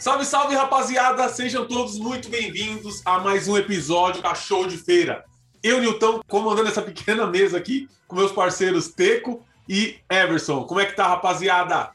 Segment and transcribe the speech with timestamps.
[0.00, 1.28] Salve, salve, rapaziada!
[1.28, 5.26] Sejam todos muito bem-vindos a mais um episódio da Show de Feira.
[5.62, 10.64] Eu, Nilton, comandando essa pequena mesa aqui com meus parceiros Teco e Everson.
[10.64, 11.90] Como é que tá, rapaziada?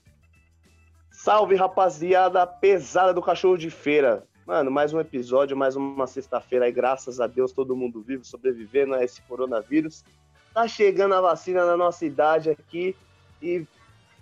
[1.10, 4.24] Salve, rapaziada pesada do Cachorro de Feira.
[4.46, 8.94] Mano, mais um episódio, mais uma sexta-feira aí, graças a Deus, todo mundo vivo, sobrevivendo
[8.94, 10.06] a esse coronavírus.
[10.54, 12.96] Tá chegando a vacina na nossa idade aqui
[13.42, 13.66] e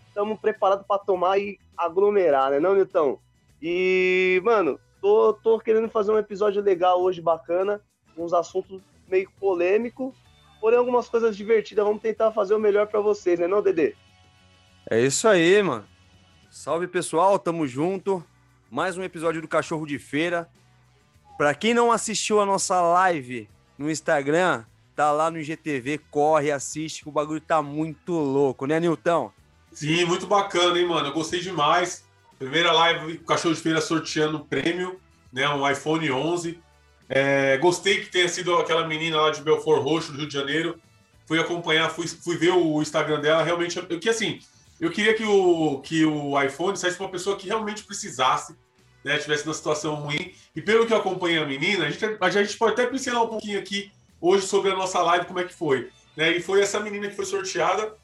[0.07, 3.19] estamos preparados para tomar e aglomerar, né, não, Nilton?
[3.65, 7.79] E, mano, tô, tô querendo fazer um episódio legal hoje, bacana,
[8.17, 10.13] uns assuntos meio polêmico,
[10.59, 11.85] porém algumas coisas divertidas.
[11.85, 13.95] Vamos tentar fazer o melhor para vocês, né, não, Dedê?
[14.89, 15.85] É isso aí, mano.
[16.51, 18.21] Salve pessoal, tamo junto.
[18.69, 20.49] Mais um episódio do Cachorro de Feira.
[21.37, 27.03] Para quem não assistiu a nossa live no Instagram, tá lá no IGTV, corre, assiste,
[27.03, 29.31] que o bagulho tá muito louco, né, Nilton?
[29.71, 31.07] Sim, muito bacana, hein, mano?
[31.07, 32.03] Eu gostei demais.
[32.43, 34.99] Primeira live com Cachorro de Feira sorteando prêmio,
[35.31, 35.47] né?
[35.47, 36.59] Um iPhone 11.
[37.07, 40.77] É, gostei que tenha sido aquela menina lá de Belfort Roxo, do Rio de Janeiro.
[41.25, 43.43] Fui acompanhar, fui, fui ver o Instagram dela.
[43.43, 44.39] Realmente, eu, que assim,
[44.77, 48.57] eu queria que o, que o iPhone saísse para uma pessoa que realmente precisasse,
[49.05, 49.17] né?
[49.17, 50.33] Tivesse numa situação ruim.
[50.53, 53.29] E pelo que eu acompanhei a menina, a gente, a gente pode até pincelar um
[53.29, 55.89] pouquinho aqui hoje sobre a nossa live, como é que foi.
[56.17, 56.35] Né?
[56.35, 57.95] E foi essa menina que foi sorteada.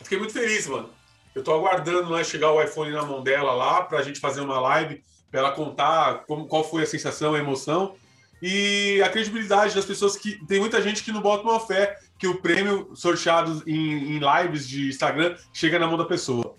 [0.00, 0.90] Fiquei muito feliz, mano.
[1.34, 4.40] Eu estou aguardando né, chegar o iPhone na mão dela lá para a gente fazer
[4.40, 7.96] uma live para ela contar como, qual foi a sensação, a emoção
[8.40, 12.28] e a credibilidade das pessoas que tem muita gente que não bota uma fé que
[12.28, 16.56] o prêmio sorteado em, em lives de Instagram chega na mão da pessoa.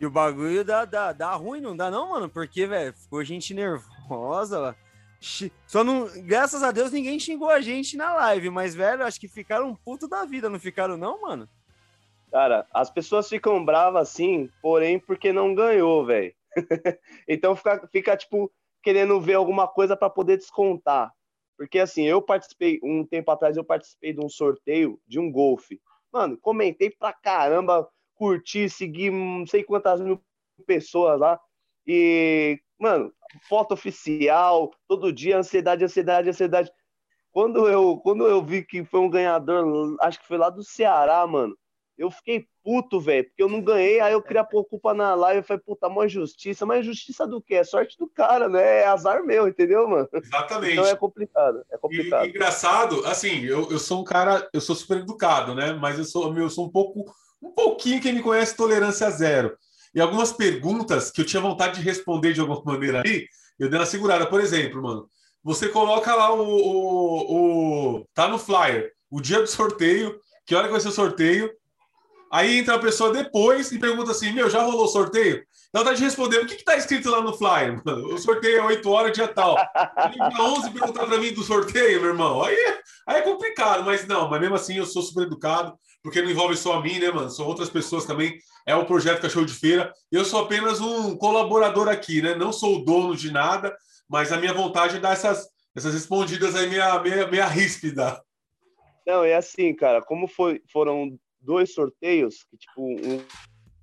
[0.00, 2.28] E o bagulho dá, dá, dá ruim, não dá não, mano?
[2.28, 4.74] Porque, velho, ficou gente nervosa,
[5.66, 6.08] Só não.
[6.22, 10.08] Graças a Deus ninguém xingou a gente na live, mas, velho, acho que ficaram puto
[10.08, 11.48] da vida, não ficaram, não, mano?
[12.32, 16.34] Cara, as pessoas ficam bravas assim, porém porque não ganhou, velho.
[17.28, 18.50] então fica, fica, tipo,
[18.82, 21.12] querendo ver alguma coisa para poder descontar.
[21.58, 25.78] Porque assim, eu participei, um tempo atrás, eu participei de um sorteio de um golfe.
[26.10, 30.18] Mano, comentei pra caramba, curti, segui não sei quantas mil
[30.66, 31.38] pessoas lá.
[31.86, 33.12] E, mano,
[33.46, 36.72] foto oficial, todo dia, ansiedade, ansiedade, ansiedade.
[37.30, 41.26] Quando eu, quando eu vi que foi um ganhador, acho que foi lá do Ceará,
[41.26, 41.54] mano
[41.96, 45.40] eu fiquei puto, velho, porque eu não ganhei, aí eu queria pôr culpa na live,
[45.40, 47.56] eu falei, puta, mó justiça, mas justiça do quê?
[47.56, 48.80] É sorte do cara, né?
[48.80, 50.08] É azar meu, entendeu, mano?
[50.12, 50.72] Exatamente.
[50.72, 52.26] Então é complicado, é complicado.
[52.26, 55.72] E, engraçado, assim, eu, eu sou um cara, eu sou super educado, né?
[55.72, 57.04] Mas eu sou, eu sou um pouco,
[57.42, 59.56] um pouquinho, quem me conhece, tolerância zero.
[59.94, 63.26] E algumas perguntas que eu tinha vontade de responder de alguma maneira ali,
[63.58, 64.26] eu dei uma segurada.
[64.26, 65.08] Por exemplo, mano,
[65.42, 70.66] você coloca lá o, o, o tá no flyer, o dia do sorteio, que hora
[70.66, 71.52] que vai ser o sorteio,
[72.32, 75.44] Aí entra a pessoa depois e pergunta assim: Meu, já rolou sorteio?
[75.70, 77.82] Dá vontade de responder: O que está escrito lá no flyer?
[77.84, 78.14] Mano?
[78.14, 79.54] O sorteio é 8 horas, dia tal.
[80.10, 82.42] Liga 11 perguntar para mim do sorteio, meu irmão.
[82.42, 82.56] Aí,
[83.06, 86.56] aí é complicado, mas não, mas mesmo assim eu sou super educado, porque não envolve
[86.56, 87.28] só a mim, né, mano?
[87.28, 88.38] São outras pessoas também.
[88.66, 89.92] É o projeto Cachorro de Feira.
[90.10, 92.34] Eu sou apenas um colaborador aqui, né?
[92.34, 93.76] Não sou o dono de nada,
[94.08, 98.22] mas a minha vontade é dar essas, essas respondidas aí meia, meia, meia ríspida.
[99.06, 103.20] Não, é assim, cara, como foi, foram dois sorteios, que tipo, um,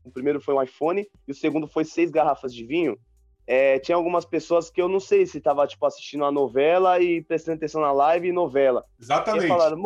[0.03, 2.97] o primeiro foi um iPhone e o segundo foi seis garrafas de vinho.
[3.45, 7.21] É, tinha algumas pessoas que eu não sei se tava tipo assistindo a novela e
[7.23, 8.85] prestando atenção na live e novela.
[8.99, 9.45] Exatamente.
[9.45, 9.81] E falaram,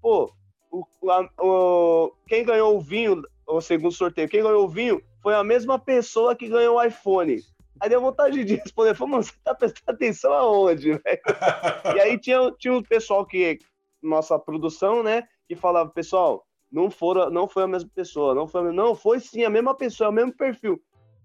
[0.00, 0.30] pô,
[0.70, 5.34] o, a, o, quem ganhou o vinho, o segundo sorteio, quem ganhou o vinho foi
[5.34, 7.40] a mesma pessoa que ganhou o iPhone.
[7.80, 10.92] Aí deu vontade de responder, falou, mano, você tá prestando atenção aonde,
[11.96, 13.58] e aí tinha, tinha um pessoal que,
[14.02, 18.72] nossa produção, né, que falava, pessoal, não, foram, não foi a mesma pessoa, não foi,
[18.72, 20.80] não, foi sim a mesma pessoa, é o mesmo perfil.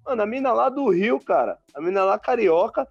[0.06, 2.88] Mano, a mina lá do Rio, cara, a mina lá carioca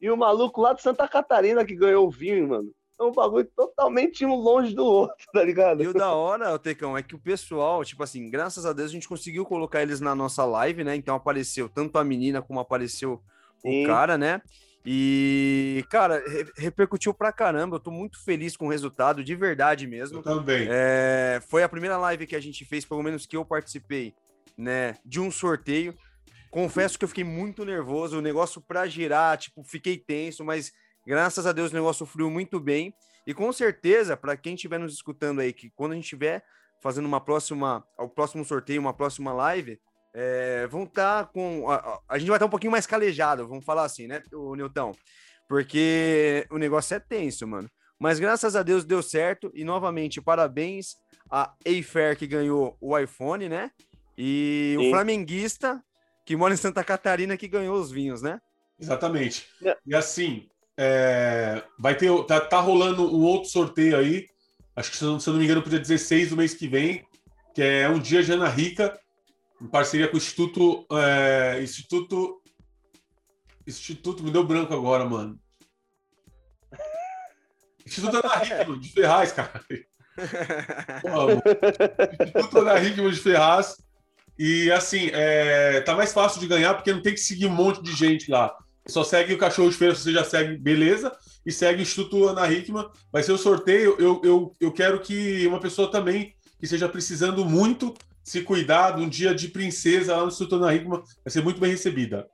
[0.00, 2.70] e o maluco lá de Santa Catarina que ganhou o vinho, mano.
[2.98, 5.82] É um bagulho totalmente um longe do outro, tá ligado?
[5.82, 8.92] E o da hora, Tecão, é que o pessoal, tipo assim, graças a Deus a
[8.94, 10.96] gente conseguiu colocar eles na nossa live, né?
[10.96, 13.20] Então apareceu tanto a menina como apareceu
[13.58, 13.84] Sim.
[13.84, 14.40] o cara, né?
[14.88, 17.76] E, cara, re repercutiu pra caramba.
[17.76, 20.18] Eu tô muito feliz com o resultado, de verdade mesmo.
[20.18, 20.68] Eu também.
[20.70, 24.14] É, foi a primeira live que a gente fez, pelo menos que eu participei,
[24.56, 25.92] né, de um sorteio.
[26.52, 30.72] Confesso que eu fiquei muito nervoso, o negócio pra girar, tipo, fiquei tenso, mas
[31.04, 32.94] graças a Deus o negócio fluiu muito bem.
[33.26, 36.44] E com certeza, para quem estiver nos escutando aí, que quando a gente estiver
[36.80, 39.80] fazendo uma próxima, o próximo sorteio, uma próxima live,
[40.18, 41.70] é, vão estar tá com.
[41.70, 44.54] A, a, gente vai estar tá um pouquinho mais calejado, vamos falar assim, né, o
[44.54, 44.94] Newton?
[45.46, 47.70] Porque o negócio é tenso, mano.
[47.98, 49.50] Mas graças a Deus deu certo.
[49.54, 50.96] E novamente, parabéns
[51.30, 53.70] a Eifer que ganhou o iPhone, né?
[54.16, 54.86] E Sim.
[54.86, 55.82] o flamenguista
[56.24, 58.40] que mora em Santa Catarina que ganhou os vinhos, né?
[58.80, 59.46] Exatamente.
[59.62, 59.76] É.
[59.86, 60.48] E assim,
[60.78, 64.26] é, vai ter, tá, tá, rolando um outro sorteio aí,
[64.74, 66.66] acho que se eu, se eu não me engano, pro dia 16 do mês que
[66.66, 67.06] vem,
[67.54, 68.98] que é um dia de Ana Rica,
[69.60, 70.86] em parceria com o Instituto.
[70.92, 72.42] É, Instituto.
[73.66, 75.38] Instituto, me deu branco agora, mano.
[77.84, 79.60] Instituto Ana Hickman de Ferraz, cara.
[82.22, 83.76] Instituto Ana Hickman de Ferraz.
[84.38, 87.82] E assim, é, tá mais fácil de ganhar porque não tem que seguir um monte
[87.82, 88.54] de gente lá.
[88.86, 91.10] Só segue o Cachorro de Feira, se você já segue, beleza.
[91.44, 92.88] E segue o Instituto Ana Hickman.
[93.10, 93.96] Vai ser o sorteio.
[93.98, 97.94] Eu, eu, eu quero que uma pessoa também que esteja precisando muito
[98.26, 102.28] se cuidar um dia de princesa lá no Instituto Ana vai ser muito bem recebida.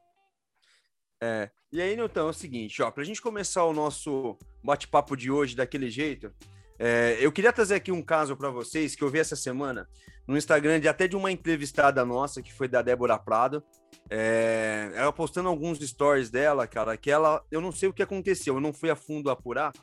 [1.23, 1.51] É.
[1.71, 5.55] E aí, Newton, é o seguinte, ó, pra gente começar o nosso bate-papo de hoje
[5.55, 6.33] daquele jeito,
[6.79, 9.87] é, eu queria trazer aqui um caso para vocês que eu vi essa semana
[10.27, 13.63] no Instagram de até de uma entrevistada nossa, que foi da Débora Prado.
[14.09, 17.45] É, ela postando alguns stories dela, cara, que ela.
[17.51, 19.75] Eu não sei o que aconteceu, eu não fui a fundo apurar,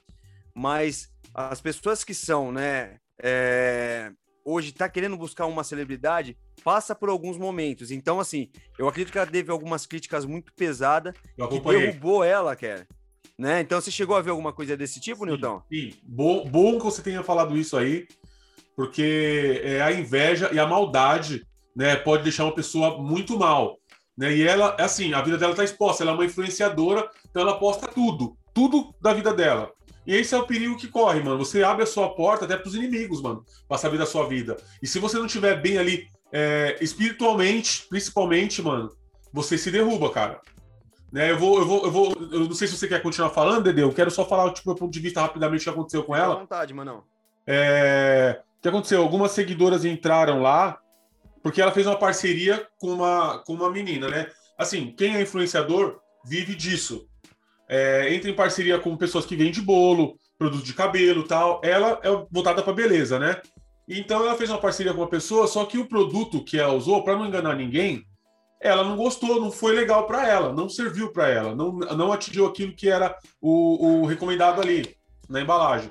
[0.55, 4.11] mas as pessoas que são, né, é,
[4.49, 7.91] hoje tá querendo buscar uma celebridade, passa por alguns momentos.
[7.91, 11.13] Então, assim, eu acredito que ela teve algumas críticas muito pesadas
[11.49, 12.87] que derrubou ela, cara.
[13.37, 13.61] Né?
[13.61, 15.61] Então, você chegou a ver alguma coisa desse tipo, sim, Nilton?
[15.71, 18.07] Sim, bom, bom que você tenha falado isso aí,
[18.75, 23.77] porque é, a inveja e a maldade né, pode deixar uma pessoa muito mal.
[24.17, 24.35] Né?
[24.35, 27.87] E ela, assim, a vida dela está exposta, ela é uma influenciadora, então ela posta
[27.87, 29.71] tudo, tudo da vida dela.
[30.09, 31.37] E esse é o perigo que corre, mano.
[31.37, 34.57] Você abre a sua porta até pros inimigos, mano, pra saber da sua vida.
[34.81, 38.89] E se você não estiver bem ali, é, espiritualmente, principalmente, mano,
[39.31, 40.41] você se derruba, cara.
[41.11, 42.17] Né, eu vou, eu vou, eu vou.
[42.31, 43.81] Eu não sei se você quer continuar falando, Dede.
[43.81, 46.33] Eu quero só falar tipo, meu ponto de vista rapidamente o que aconteceu com ela.
[46.33, 47.03] À vontade, mano.
[47.45, 49.03] É, o que aconteceu?
[49.03, 50.79] Algumas seguidoras entraram lá
[51.43, 54.31] porque ela fez uma parceria com uma, com uma menina, né?
[54.57, 57.07] Assim, quem é influenciador vive disso
[57.69, 61.61] é, entra em parceria com pessoas que vendem bolo, produto de cabelo tal.
[61.63, 63.39] Ela é voltada para beleza, né?
[63.87, 67.03] Então ela fez uma parceria com uma pessoa, só que o produto que ela usou,
[67.03, 68.03] para não enganar ninguém,
[68.61, 72.45] ela não gostou, não foi legal para ela, não serviu para ela, não, não atingiu
[72.45, 74.95] aquilo que era o, o recomendado ali
[75.29, 75.89] na embalagem.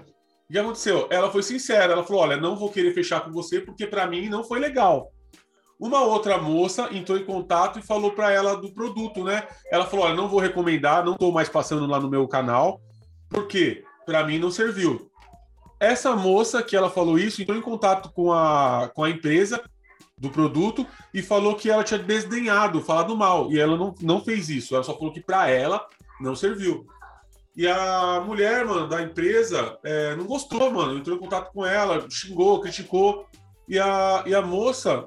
[0.49, 1.07] O que aconteceu?
[1.11, 4.29] Ela foi sincera, ela falou: olha, não vou querer fechar com você porque para mim
[4.29, 5.11] não foi legal.
[5.79, 9.47] Uma outra moça entrou em contato e falou para ela do produto, né?
[9.71, 12.81] Ela falou: Olha, não vou recomendar, não estou mais passando lá no meu canal,
[13.29, 15.09] porque para mim não serviu.
[15.79, 19.63] Essa moça que ela falou isso entrou em contato com a, com a empresa
[20.17, 20.85] do produto
[21.15, 23.53] e falou que ela tinha desdenhado, falado mal.
[23.53, 24.75] E ela não, não fez isso.
[24.75, 25.87] Ela só falou que para ela
[26.21, 26.85] não serviu.
[27.57, 30.99] E a mulher, mano, da empresa é, não gostou, mano.
[30.99, 33.27] Entrou em contato com ela, xingou, criticou.
[33.69, 35.07] E a, e a moça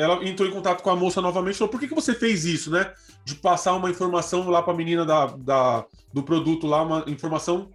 [0.00, 2.44] ela entrou em contato com a moça novamente e falou: por que, que você fez
[2.44, 2.92] isso, né?
[3.24, 7.70] De passar uma informação lá para a menina da, da, do produto lá, uma informação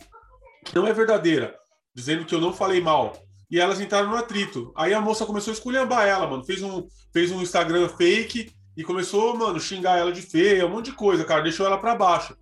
[0.64, 1.56] que não é verdadeira,
[1.94, 3.14] dizendo que eu não falei mal.
[3.50, 4.74] E elas entraram no atrito.
[4.76, 6.44] Aí a moça começou a esculhambar ela, mano.
[6.44, 10.86] Fez um, fez um Instagram fake e começou, mano, xingar ela de feia, um monte
[10.86, 11.44] de coisa, cara.
[11.44, 12.36] Deixou ela para baixo.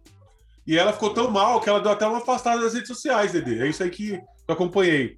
[0.66, 3.60] E ela ficou tão mal que ela deu até uma afastada das redes sociais, Dedê.
[3.60, 5.18] É isso aí que eu acompanhei.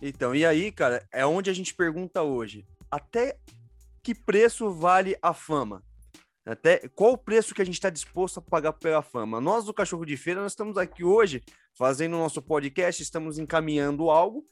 [0.00, 2.64] Então, e aí, cara, é onde a gente pergunta hoje.
[2.90, 3.36] Até
[4.02, 5.82] que preço vale a fama?
[6.44, 9.40] Até qual o preço que a gente está disposto a pagar pela fama?
[9.40, 11.40] Nós do Cachorro de Feira, nós estamos aqui hoje
[11.72, 14.44] fazendo o nosso podcast, estamos encaminhando algo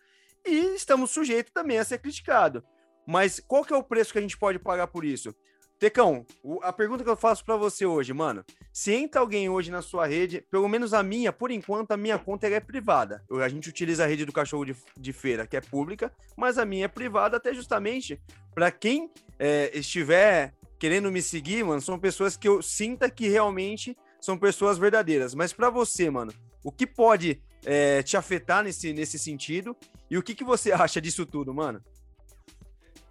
[0.47, 2.65] e estamos sujeitos também a ser criticado.
[3.07, 5.35] Mas qual que é o preço que a gente pode pagar por isso?
[5.81, 6.27] Tecão,
[6.61, 10.07] a pergunta que eu faço para você hoje, mano, se entra alguém hoje na sua
[10.07, 13.25] rede, pelo menos a minha, por enquanto, a minha conta é privada.
[13.43, 16.67] A gente utiliza a rede do cachorro de, de feira, que é pública, mas a
[16.67, 18.21] minha é privada, até justamente
[18.55, 23.97] para quem é, estiver querendo me seguir, mano, são pessoas que eu sinta que realmente
[24.21, 25.35] são pessoas verdadeiras.
[25.35, 26.31] Mas para você, mano,
[26.63, 29.75] o que pode é, te afetar nesse, nesse sentido?
[30.11, 31.83] E o que, que você acha disso tudo, mano?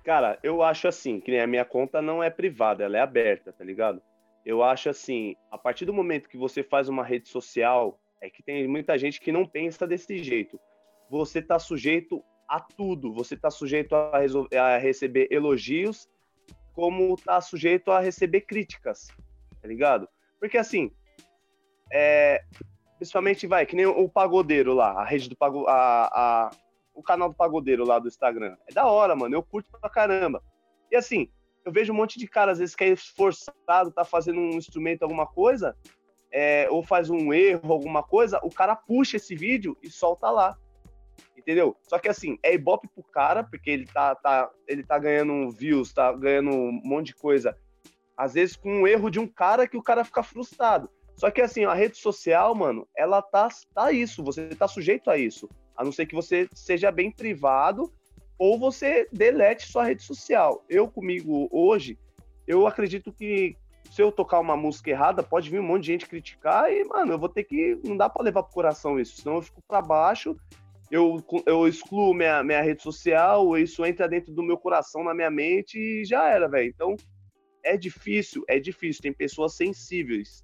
[0.09, 3.63] Cara, eu acho assim, que a minha conta não é privada, ela é aberta, tá
[3.63, 4.01] ligado?
[4.43, 8.41] Eu acho assim, a partir do momento que você faz uma rede social, é que
[8.41, 10.59] tem muita gente que não pensa desse jeito.
[11.11, 14.17] Você tá sujeito a tudo, você tá sujeito a,
[14.59, 16.09] a receber elogios,
[16.73, 19.09] como tá sujeito a receber críticas,
[19.61, 20.09] tá ligado?
[20.39, 20.91] Porque assim,
[21.93, 22.41] é,
[22.97, 26.49] principalmente vai, que nem o pagodeiro lá, a rede do pago, a, a
[26.99, 28.57] o canal do Pagodeiro lá do Instagram.
[28.67, 29.33] É da hora, mano.
[29.33, 30.43] Eu curto pra caramba.
[30.91, 31.29] E assim,
[31.65, 35.03] eu vejo um monte de cara, às vezes, que é esforçado, tá fazendo um instrumento,
[35.03, 35.75] alguma coisa,
[36.31, 40.57] é, ou faz um erro, alguma coisa, o cara puxa esse vídeo e solta lá.
[41.37, 41.75] Entendeu?
[41.83, 45.93] Só que assim, é ibope pro cara, porque ele tá, tá, ele tá ganhando views,
[45.93, 47.57] tá ganhando um monte de coisa
[48.15, 50.89] Às vezes com um erro de um cara que o cara fica frustrado.
[51.15, 55.17] Só que assim, a rede social, mano, ela tá, tá isso, você tá sujeito a
[55.17, 55.49] isso.
[55.79, 57.89] A não ser que você seja bem privado
[58.37, 60.61] ou você delete sua rede social.
[60.67, 61.97] Eu comigo hoje,
[62.45, 63.55] eu acredito que
[63.89, 67.13] se eu tocar uma música errada, pode vir um monte de gente criticar e, mano,
[67.13, 67.79] eu vou ter que.
[67.85, 70.35] Não dá para levar pro coração isso, senão eu fico para baixo,
[70.91, 75.31] eu, eu excluo minha, minha rede social, isso entra dentro do meu coração, na minha
[75.31, 76.67] mente e já era, velho.
[76.67, 76.97] Então,
[77.63, 79.01] é difícil, é difícil.
[79.01, 80.43] Tem pessoas sensíveis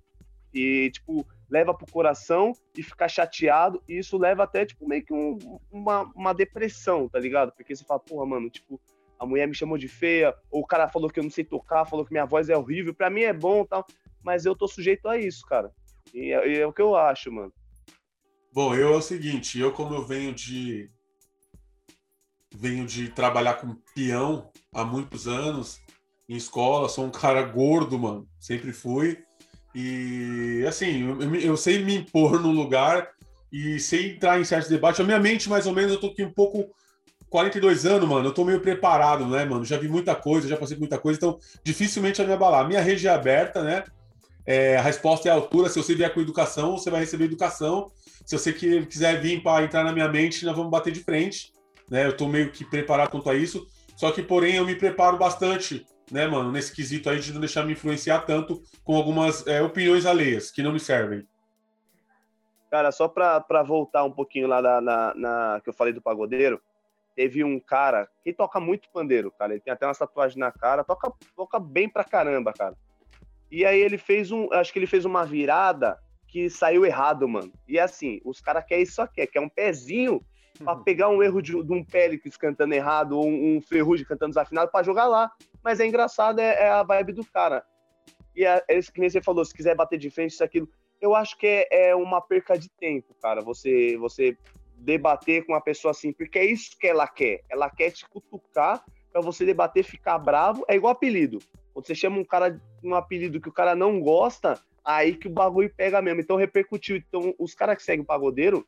[0.53, 5.13] e, tipo, leva pro coração e fica chateado, e isso leva até, tipo, meio que
[5.13, 5.37] um,
[5.71, 7.51] uma, uma depressão, tá ligado?
[7.51, 8.79] Porque você fala, porra, mano, tipo,
[9.19, 11.85] a mulher me chamou de feia, ou o cara falou que eu não sei tocar,
[11.85, 13.85] falou que minha voz é horrível, pra mim é bom tal,
[14.23, 15.71] mas eu tô sujeito a isso, cara.
[16.13, 17.53] E é, e é o que eu acho, mano.
[18.51, 20.89] Bom, eu é o seguinte, eu como eu venho de
[22.55, 25.81] venho de trabalhar com peão há muitos anos
[26.27, 29.24] em escola, sou um cara gordo, mano, sempre fui.
[29.75, 33.09] E assim, eu, eu sei me impor no lugar
[33.51, 35.01] e sei entrar em certos debates.
[35.01, 36.73] A minha mente, mais ou menos, eu tô aqui um pouco
[37.29, 39.65] 42 anos, mano, eu tô meio preparado, né, mano?
[39.65, 42.65] Já vi muita coisa, já passei muita coisa, então dificilmente vai me abalar.
[42.65, 43.83] Minha rede é aberta, né?
[44.45, 45.67] É, a resposta é a altura.
[45.67, 47.91] Se você vier com educação, você vai receber educação.
[48.25, 51.51] Se você que, quiser vir para entrar na minha mente, nós vamos bater de frente.
[51.89, 52.05] Né?
[52.05, 53.67] Eu estou meio que preparado quanto a isso.
[53.97, 57.63] Só que, porém, eu me preparo bastante, né, mano, nesse quesito aí de não deixar
[57.63, 61.27] me influenciar tanto com algumas é, opiniões alheias que não me servem.
[62.69, 66.61] Cara, só para voltar um pouquinho lá na, na, na, que eu falei do pagodeiro,
[67.15, 69.53] teve um cara que toca muito pandeiro, cara.
[69.53, 72.75] Ele tem até uma tatuagem na cara, toca, toca bem pra caramba, cara.
[73.49, 75.97] E aí ele fez um, acho que ele fez uma virada
[76.27, 77.53] que saiu errado, mano.
[77.67, 80.21] E assim, os caras querem isso aqui, quer um pezinho
[80.59, 80.79] uhum.
[80.83, 84.69] pegar um erro de, de um Péricles cantando errado ou um, um Ferrugem cantando desafinado
[84.69, 85.31] para jogar lá.
[85.65, 87.65] Mas é engraçado, é, é, a vibe do cara.
[88.35, 90.69] E é, é que nem você falou, se quiser bater de frente, isso, aquilo.
[91.01, 93.41] Eu acho que é, é uma perca de tempo, cara.
[93.41, 94.37] Você, você
[94.77, 97.41] debater com uma pessoa assim, porque é isso que ela quer.
[97.49, 100.63] Ela quer te cutucar para você debater, ficar bravo.
[100.67, 101.39] É igual apelido.
[101.73, 105.31] Quando você chama um cara um apelido que o cara não gosta, aí que o
[105.31, 106.21] bagulho pega mesmo.
[106.21, 106.95] Então repercutiu.
[106.95, 108.67] Então, os caras que seguem o pagodeiro,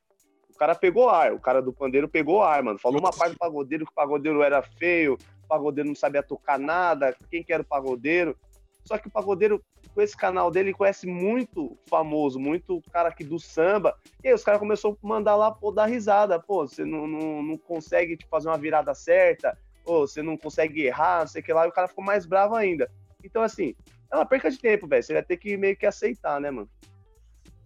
[0.50, 2.80] o cara pegou ar, o cara do pandeiro pegou ar, mano.
[2.80, 5.16] Falou uma parte do pagodeiro que o pagodeiro era feio,
[5.48, 8.38] pagodeiro não sabia tocar nada, quem que era o pagodeiro.
[8.84, 9.62] Só que o pagodeiro,
[9.94, 13.98] com esse canal dele, conhece muito famoso, muito cara aqui do samba.
[14.24, 16.40] E aí os caras começaram a mandar lá, pô, dar risada.
[16.40, 20.84] Pô, você não, não, não consegue tipo, fazer uma virada certa, pô, você não consegue
[20.84, 21.66] errar, não sei o que lá.
[21.66, 22.90] E o cara ficou mais bravo ainda.
[23.24, 23.76] Então, assim,
[24.12, 25.04] é uma perca de tempo, velho.
[25.04, 26.70] Você vai ter que meio que aceitar, né, mano?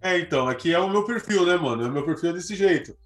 [0.02, 1.88] É, então, aqui é o meu perfil, né, mano?
[1.88, 2.98] O meu perfil é desse jeito.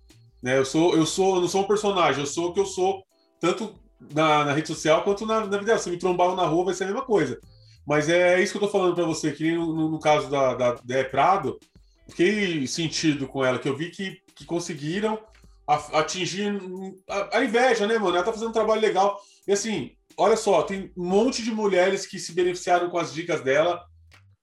[0.42, 0.58] Né?
[0.58, 3.04] Eu sou, eu sou, eu não sou um personagem, eu sou o que eu sou,
[3.42, 3.76] tanto
[4.14, 5.78] na, na rede social quanto na, na vida.
[5.78, 7.40] Se me trombar na rua, vai ser a mesma coisa.
[7.86, 10.76] Mas é isso que eu tô falando para você, que no, no, caso da, da
[10.84, 11.60] Dé Prado,
[12.10, 15.20] fiquei sentido com ela, que eu vi que, que conseguiram
[15.68, 16.60] atingir
[17.08, 18.16] a, a, inveja, né, mano?
[18.16, 19.20] Ela tá fazendo um trabalho legal.
[19.48, 23.42] E assim, olha só, tem um monte de mulheres que se beneficiaram com as dicas
[23.42, 23.84] dela,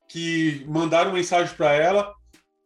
[0.09, 2.13] que mandaram mensagem para ela,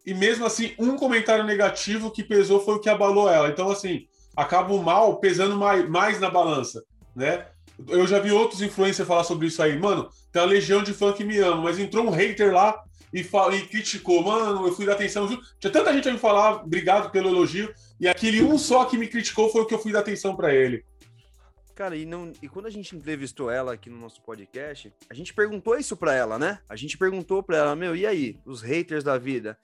[0.04, 3.48] e mesmo assim, um comentário negativo que pesou foi o que abalou ela.
[3.48, 7.46] Então, assim, acaba o mal pesando mais, mais na balança, né?
[7.88, 9.78] Eu já vi outros influencers falar sobre isso aí.
[9.78, 13.20] Mano, tem uma legião de fã que me ama, mas entrou um hater lá e,
[13.20, 14.22] e criticou.
[14.22, 15.26] Mano, eu fui dar atenção.
[15.58, 17.72] Tinha tanta gente a me falar, obrigado pelo elogio.
[18.00, 20.54] E aquele um só que me criticou foi o que eu fui dar atenção para
[20.54, 20.84] ele.
[21.74, 25.34] Cara, e, não, e quando a gente entrevistou ela aqui no nosso podcast, a gente
[25.34, 26.58] perguntou isso pra ela, né?
[26.70, 29.58] A gente perguntou pra ela, meu, e aí, os haters da vida?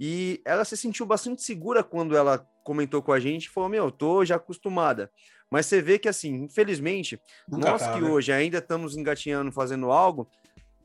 [0.00, 4.22] E ela se sentiu bastante segura quando ela comentou com a gente falou, meu, tô
[4.26, 5.10] já acostumada.
[5.50, 8.10] Mas você vê que, assim, infelizmente, Nunca nós tá, que né?
[8.10, 10.28] hoje ainda estamos engatinhando, fazendo algo,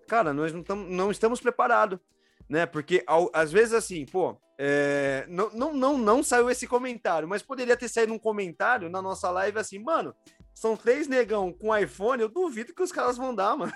[0.08, 2.00] cara, nós não, tamo, não estamos preparados,
[2.48, 2.66] né?
[2.66, 7.44] Porque, ao, às vezes, assim, pô, é, não, não, não, não saiu esse comentário, mas
[7.44, 10.16] poderia ter saído um comentário na nossa live assim, mano,
[10.64, 13.74] são três negão com iPhone, eu duvido que os caras vão dar, mano.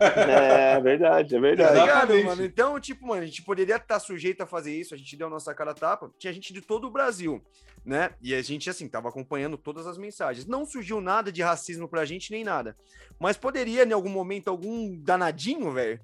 [0.00, 1.74] É verdade, é verdade.
[1.74, 2.42] Tá ligado, mano?
[2.42, 5.30] Então, tipo, mano, a gente poderia estar sujeito a fazer isso, a gente deu a
[5.30, 7.44] nossa cara tapa, tinha gente de todo o Brasil,
[7.84, 8.14] né?
[8.22, 10.46] E a gente, assim, tava acompanhando todas as mensagens.
[10.46, 12.78] Não surgiu nada de racismo pra gente, nem nada.
[13.20, 16.00] Mas poderia, em algum momento, algum danadinho, velho,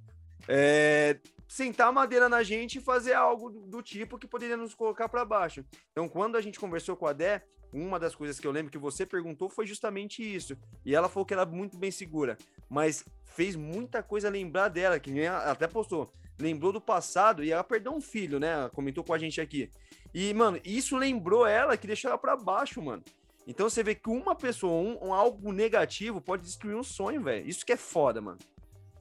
[0.47, 1.17] é,
[1.49, 5.09] sentar a madeira na gente e fazer algo do, do tipo que poderia nos colocar
[5.09, 5.65] para baixo.
[5.91, 7.43] Então, quando a gente conversou com a Dé,
[7.73, 10.57] uma das coisas que eu lembro que você perguntou foi justamente isso.
[10.85, 12.37] E ela falou que era muito bem segura,
[12.69, 16.11] mas fez muita coisa lembrar dela, que nem ela até postou.
[16.39, 18.53] Lembrou do passado e ela perdeu um filho, né?
[18.53, 19.71] Ela comentou com a gente aqui.
[20.15, 23.03] E, mano, isso lembrou ela que deixou ela para baixo, mano.
[23.47, 27.49] Então você vê que uma pessoa, um, um algo negativo pode destruir um sonho, velho.
[27.49, 28.39] Isso que é foda, mano.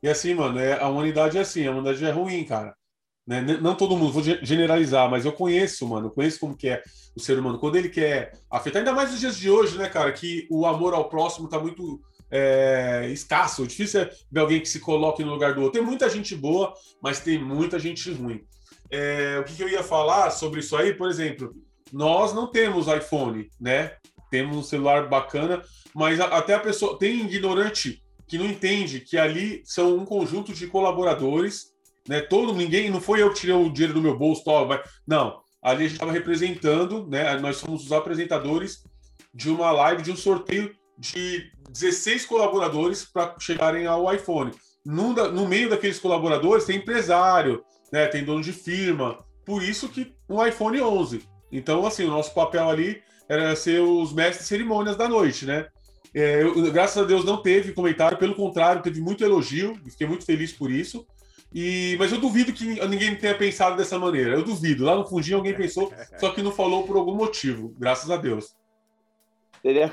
[0.02, 2.76] E assim, mano, é, a humanidade é assim, a humanidade é ruim, cara.
[3.27, 3.41] Né?
[3.41, 6.81] Não todo mundo, vou generalizar, mas eu conheço, mano, conheço como que é
[7.13, 7.60] o ser humano.
[7.60, 10.93] Quando ele quer afetar, ainda mais nos dias de hoje, né, cara, que o amor
[10.93, 13.67] ao próximo tá muito é, escasso.
[13.67, 15.77] Difícil é ver alguém que se coloque no lugar do outro.
[15.77, 18.41] Tem muita gente boa, mas tem muita gente ruim.
[18.89, 21.53] É, o que, que eu ia falar sobre isso aí, por exemplo,
[21.91, 23.93] nós não temos iPhone, né?
[24.31, 25.62] Temos um celular bacana,
[25.93, 30.67] mas até a pessoa tem ignorante que não entende que ali são um conjunto de
[30.67, 31.76] colaboradores,
[32.08, 32.22] né?
[32.22, 35.42] Todo ninguém, não foi eu que tirei o dinheiro do meu bolso, tal, mas não.
[35.62, 37.38] Ali a gente estava representando, né?
[37.40, 38.84] Nós somos os apresentadores
[39.34, 44.52] de uma live, de um sorteio de 16 colaboradores para chegarem ao iPhone.
[44.86, 48.08] No, no, meio daqueles colaboradores tem empresário, né?
[48.08, 49.24] Tem dono de firma.
[49.46, 51.22] Por isso que um iPhone 11.
[51.52, 55.68] Então, assim, o nosso papel ali era ser os mestres de cerimônias da noite, né?
[56.14, 60.26] É, eu, graças a Deus não teve comentário, pelo contrário, teve muito elogio, fiquei muito
[60.26, 61.06] feliz por isso.
[61.54, 64.34] E, mas eu duvido que ninguém tenha pensado dessa maneira.
[64.34, 64.84] Eu duvido.
[64.84, 67.74] Lá no fundinho alguém pensou, só que não falou por algum motivo.
[67.77, 68.56] Graças a Deus.
[69.62, 69.89] Seria,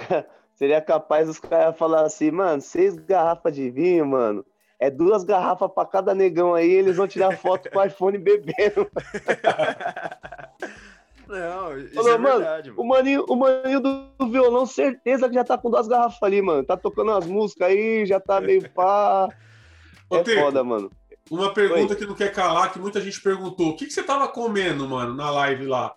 [0.54, 4.44] seria capaz os caras falar assim, mano, seis garrafas de vinho, mano.
[4.78, 8.90] É duas garrafas para cada negão aí, eles vão tirar foto com o iPhone bebendo.
[11.26, 12.82] Não, isso Falou, é mano, verdade, mano.
[12.82, 16.64] O maninho, o maninho do violão, certeza que já tá com duas garrafas ali, mano.
[16.64, 19.28] Tá tocando as músicas aí, já tá meio pá.
[20.10, 20.90] Ô, é Teco, foda, mano.
[21.30, 21.98] Uma pergunta Oi.
[21.98, 23.70] que não quer calar, que muita gente perguntou.
[23.70, 25.94] O que, que você tava comendo, mano, na live lá?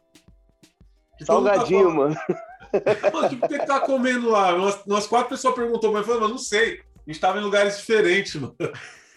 [1.18, 2.16] Que Salgadinho, tá mano.
[3.14, 4.54] Mano, o que você tá comendo lá?
[4.54, 6.82] Umas, umas quatro pessoas perguntou, mas eu falei, mano, não sei.
[7.08, 8.56] A gente tava em lugares diferentes, mano.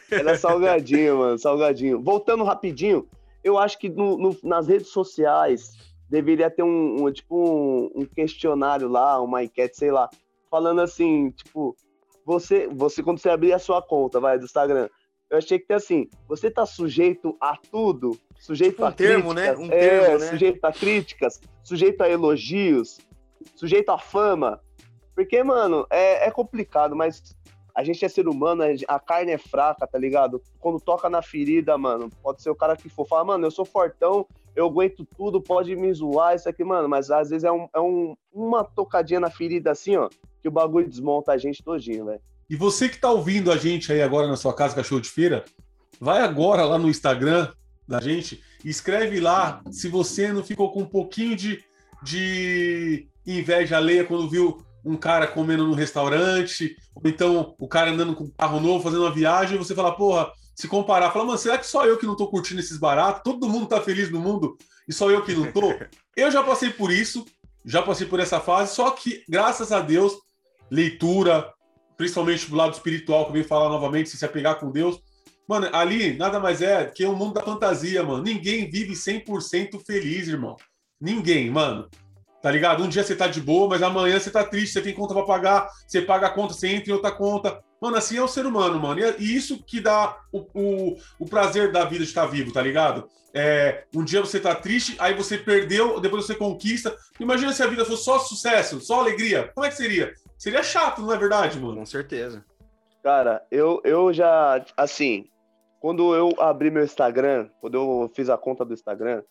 [0.09, 2.01] Era salgadinho, mano, salgadinho.
[2.01, 3.09] Voltando rapidinho,
[3.43, 5.73] eu acho que no, no, nas redes sociais
[6.09, 10.09] deveria ter um, um tipo um, um, questionário lá, uma enquete, sei lá,
[10.51, 11.77] falando assim, tipo,
[12.25, 14.89] você, você quando você abrir a sua conta, vai, do Instagram,
[15.31, 19.55] eu achei que tem assim, você tá sujeito a tudo, sujeito um a termo, né?
[19.55, 19.75] críticas, né?
[19.75, 20.27] Um é, termo, né?
[20.27, 22.99] sujeito a críticas, sujeito a elogios,
[23.55, 24.61] sujeito a fama,
[25.15, 27.37] porque, mano, é, é complicado, mas
[27.75, 30.43] a gente é ser humano, a carne é fraca, tá ligado?
[30.59, 33.65] Quando toca na ferida, mano, pode ser o cara que for falar, mano, eu sou
[33.65, 37.69] fortão, eu aguento tudo, pode me zoar, isso aqui, mano, mas às vezes é, um,
[37.73, 40.09] é um, uma tocadinha na ferida assim, ó,
[40.43, 42.21] que o bagulho desmonta a gente todinho, velho.
[42.51, 45.45] E você que tá ouvindo a gente aí agora na sua casa, cachorro de feira,
[46.01, 47.49] vai agora lá no Instagram
[47.87, 51.63] da gente e escreve lá se você não ficou com um pouquinho de,
[52.03, 58.17] de inveja alheia quando viu um cara comendo no restaurante, ou então o cara andando
[58.17, 61.39] com um carro novo, fazendo uma viagem, e você fala, porra, se comparar, fala, mano,
[61.39, 63.23] será que só eu que não tô curtindo esses baratos?
[63.23, 64.57] Todo mundo tá feliz no mundo
[64.89, 65.73] e só eu que não tô?
[66.17, 67.25] Eu já passei por isso,
[67.65, 70.13] já passei por essa fase, só que, graças a Deus,
[70.71, 71.49] leitura,
[72.01, 74.99] principalmente do lado espiritual, que eu vim falar novamente, se se apegar com Deus,
[75.47, 78.23] mano, ali nada mais é que o um mundo da fantasia, mano.
[78.23, 80.57] Ninguém vive 100% feliz, irmão.
[80.99, 81.91] Ninguém, mano.
[82.41, 82.83] Tá ligado?
[82.83, 85.25] Um dia você tá de boa, mas amanhã você tá triste, você tem conta pra
[85.25, 87.63] pagar, você paga a conta, você entra em outra conta.
[87.83, 88.99] Mano, assim é o ser humano, mano.
[88.99, 92.63] E, é, isso que dá o, o, o prazer da vida de estar vivo, tá
[92.63, 93.07] ligado?
[93.35, 96.97] É, um dia você tá triste, aí você perdeu, depois você conquista.
[97.21, 99.51] Imagina se a vida fosse só sucesso, só alegria.
[99.55, 100.15] Como é que seria?
[100.41, 101.77] Seria chato, não é verdade, mano?
[101.77, 102.43] Com certeza.
[103.03, 105.29] Cara, eu, eu já, assim,
[105.79, 109.23] quando eu abri meu Instagram, quando eu fiz a conta do Instagram,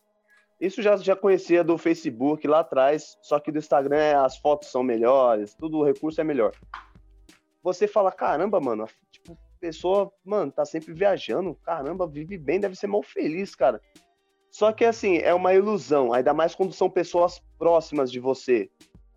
[0.62, 4.84] isso já, já conhecia do Facebook lá atrás, só que do Instagram as fotos são
[4.84, 6.52] melhores, tudo o recurso é melhor.
[7.63, 12.86] Você fala, caramba, mano, tipo, pessoa, mano, tá sempre viajando, caramba, vive bem, deve ser
[12.86, 13.82] mal feliz, cara.
[14.52, 18.69] Só que assim, é uma ilusão, ainda mais quando são pessoas próximas de você.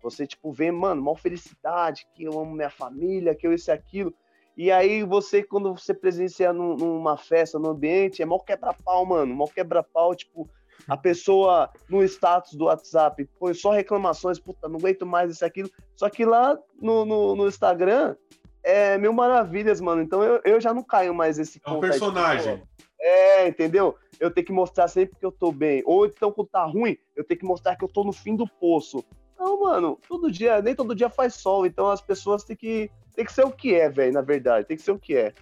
[0.03, 3.73] Você, tipo, vê, mano, mal felicidade, que eu amo minha família, que eu isso e
[3.73, 4.13] aquilo.
[4.55, 9.33] E aí você, quando você presencia numa festa, num ambiente, é mal quebra-pau, mano.
[9.35, 10.47] Mal quebra-pal, tipo,
[10.87, 15.69] a pessoa no status do WhatsApp põe só reclamações, puta, não aguento mais isso aquilo.
[15.95, 18.15] Só que lá no, no, no Instagram
[18.63, 20.01] é mil maravilhas, mano.
[20.01, 22.53] Então eu, eu já não caio mais esse É um personagem.
[22.53, 22.61] Aí,
[22.99, 23.95] é, entendeu?
[24.19, 25.81] Eu tenho que mostrar sempre que eu tô bem.
[25.85, 28.47] Ou então, quando tá ruim, eu tenho que mostrar que eu tô no fim do
[28.47, 29.03] poço.
[29.43, 31.65] Não, mano, todo dia, nem todo dia faz sol.
[31.65, 34.65] Então as pessoas têm que, têm que ser o que é, velho, na verdade.
[34.65, 35.33] Tem que ser o que é.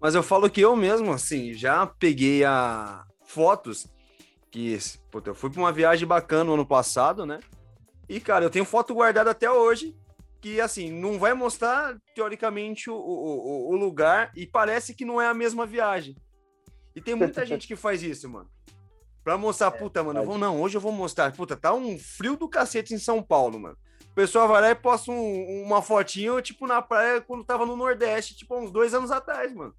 [0.00, 3.88] Mas eu falo que eu mesmo, assim, já peguei a fotos
[4.52, 4.78] que
[5.10, 7.40] puta, eu fui para uma viagem bacana no ano passado, né?
[8.08, 9.96] E, cara, eu tenho foto guardada até hoje,
[10.40, 15.26] que, assim, não vai mostrar, teoricamente, o, o, o lugar, e parece que não é
[15.26, 16.16] a mesma viagem.
[16.94, 18.48] E tem muita gente que faz isso, mano.
[19.22, 21.32] Pra mostrar, é, puta, mano, eu vou, não, hoje eu vou mostrar.
[21.32, 23.76] Puta, tá um frio do cacete em São Paulo, mano.
[24.10, 27.76] O pessoal vai lá e posta um, uma fotinho, tipo, na praia, quando tava no
[27.76, 29.74] Nordeste, tipo, uns dois anos atrás, mano.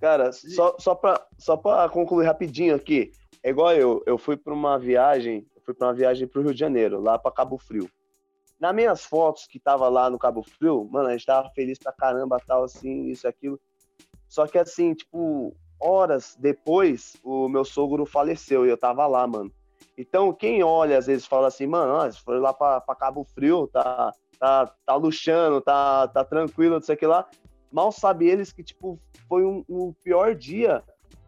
[0.00, 4.52] Cara, só, só, pra, só pra concluir rapidinho aqui, é igual eu, eu fui pra
[4.52, 7.88] uma viagem, fui pra uma viagem pro Rio de Janeiro, lá pra Cabo Frio.
[8.60, 11.92] Nas minhas fotos que tava lá no Cabo Frio, mano, a gente tava feliz pra
[11.92, 13.58] caramba, tal, assim, isso, aquilo.
[14.28, 19.52] Só que assim, tipo, horas depois, o meu sogro faleceu e eu tava lá, mano.
[19.96, 23.68] Então, quem olha, às vezes, fala assim, mano, ó, foi lá pra, pra Cabo Frio,
[23.68, 27.28] tá, tá, tá luxando, tá, tá tranquilo, não sei o que lá.
[27.70, 30.82] Mal sabe eles que, tipo, foi um, um pior dia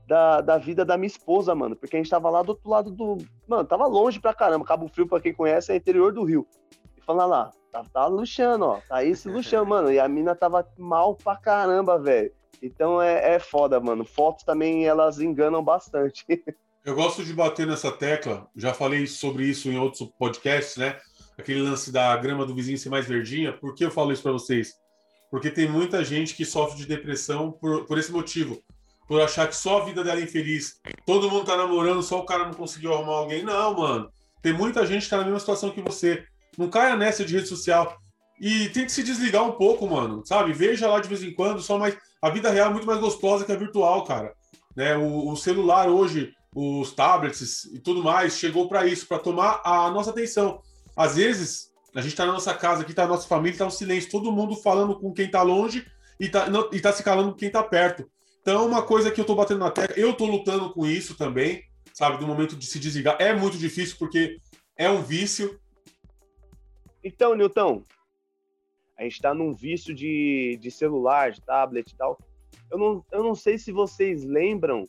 [0.07, 1.77] da, da vida da minha esposa, mano.
[1.77, 3.19] Porque a gente tava lá do outro lado do.
[3.49, 4.65] Mano, tava longe pra caramba.
[4.65, 6.47] Cabo Frio, pra quem conhece, é interior do Rio.
[6.97, 8.81] E falando lá, tá, tá luxando, ó.
[8.89, 9.91] Tá esse luxando, mano.
[9.91, 12.33] E a mina tava mal pra caramba, velho.
[12.63, 14.05] Então é, é foda, mano.
[14.05, 16.25] Fotos também elas enganam bastante.
[16.85, 20.97] Eu gosto de bater nessa tecla, já falei sobre isso em outros podcasts, né?
[21.37, 23.53] Aquele lance da grama do vizinho ser mais verdinha.
[23.53, 24.75] Por que eu falo isso para vocês?
[25.29, 28.63] Porque tem muita gente que sofre de depressão por, por esse motivo.
[29.09, 30.81] Por achar que só a vida dela é infeliz.
[31.05, 33.43] Todo mundo tá namorando, só o cara não conseguiu arrumar alguém.
[33.43, 34.11] Não, mano.
[34.41, 36.25] Tem muita gente que tá na mesma situação que você.
[36.57, 37.99] Não caia nessa de rede social.
[38.41, 40.25] E tem que se desligar um pouco, mano.
[40.25, 40.53] Sabe?
[40.53, 41.97] Veja lá de vez em quando, só mais.
[42.23, 44.35] A vida real é muito mais gostosa que a virtual, cara.
[44.77, 44.97] Né?
[44.97, 49.91] O, o celular hoje, os tablets e tudo mais, chegou para isso, para tomar a
[49.91, 50.61] nossa atenção.
[50.97, 53.71] Às vezes, a gente está na nossa casa, aqui está a nossa família, está um
[53.71, 55.87] silêncio, todo mundo falando com quem está longe
[56.21, 56.51] e está
[56.83, 58.09] tá se calando com quem está perto.
[58.41, 61.63] Então, uma coisa que eu estou batendo na tecla, eu estou lutando com isso também,
[61.93, 63.17] sabe, do momento de se desligar.
[63.19, 64.37] É muito difícil porque
[64.77, 65.59] é um vício.
[67.03, 67.83] Então, Nilton,
[68.99, 72.19] a gente está num vício de, de celular, de tablet e tal.
[72.71, 74.87] Eu não, eu não sei se vocês lembram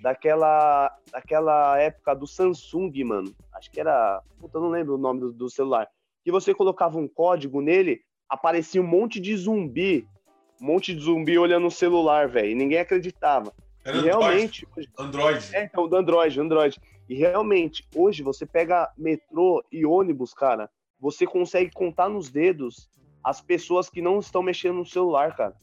[0.00, 3.34] daquela, daquela época do Samsung, mano.
[3.52, 4.22] Acho que era.
[4.38, 5.88] Puta, eu não lembro o nome do, do celular
[6.24, 10.06] que você colocava um código nele, aparecia um monte de zumbi,
[10.60, 13.52] um monte de zumbi olhando o celular, velho, e ninguém acreditava.
[13.84, 14.66] Era e realmente.
[14.98, 15.56] Android.
[15.56, 16.80] É, então, do Android, Android.
[17.08, 22.88] E realmente, hoje você pega metrô e ônibus, cara, você consegue contar nos dedos
[23.22, 25.54] as pessoas que não estão mexendo no celular, cara.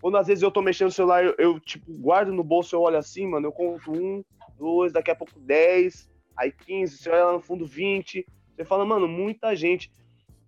[0.00, 2.80] Quando às vezes eu tô mexendo no celular, eu, eu tipo, guardo no bolso, eu
[2.80, 4.24] olho assim, mano, eu conto um,
[4.56, 8.24] dois, daqui a pouco dez, aí quinze, você olha lá no fundo vinte,
[8.54, 9.90] você fala, mano, muita gente.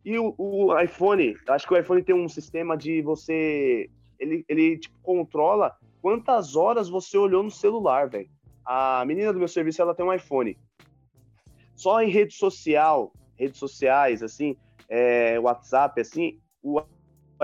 [0.04, 3.88] E o, o, iPhone, acho que o iPhone tem um sistema de você.
[4.18, 8.28] Ele, ele tipo, controla quantas horas você olhou no celular, velho.
[8.64, 10.56] A menina do meu serviço, ela tem um iPhone.
[11.74, 14.56] Só em rede social, redes sociais, assim,
[14.90, 16.82] é, WhatsApp, assim, o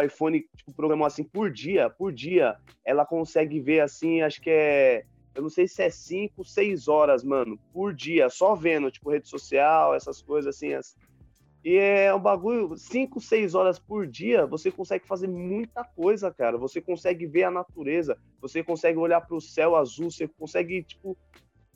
[0.04, 5.06] iPhone tipo, programou assim por dia, por dia, ela consegue ver assim, acho que é
[5.37, 9.28] eu não sei se é 5, 6 horas, mano, por dia, só vendo, tipo, rede
[9.28, 10.72] social, essas coisas assim.
[10.72, 10.96] As...
[11.62, 16.56] E é um bagulho, 5, 6 horas por dia, você consegue fazer muita coisa, cara.
[16.56, 21.14] Você consegue ver a natureza, você consegue olhar para o céu azul, você consegue, tipo,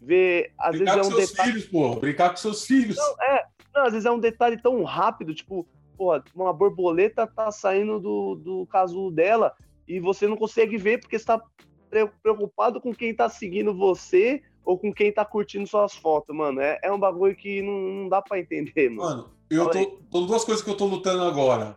[0.01, 0.53] ver.
[0.59, 1.53] Às Brincar vezes é um com seus detalhe...
[1.53, 1.97] filhos, pô.
[1.97, 2.97] Brincar com seus filhos.
[2.97, 7.51] Não, é, não, às vezes é um detalhe tão rápido, tipo, porra, uma borboleta tá
[7.51, 9.53] saindo do, do casulo dela
[9.87, 11.41] e você não consegue ver porque está
[12.23, 16.61] preocupado com quem tá seguindo você ou com quem tá curtindo suas fotos, mano.
[16.61, 19.03] É, é um bagulho que não, não dá para entender, mano.
[19.03, 21.77] Mano, eu tô, tô, duas coisas que eu tô lutando agora.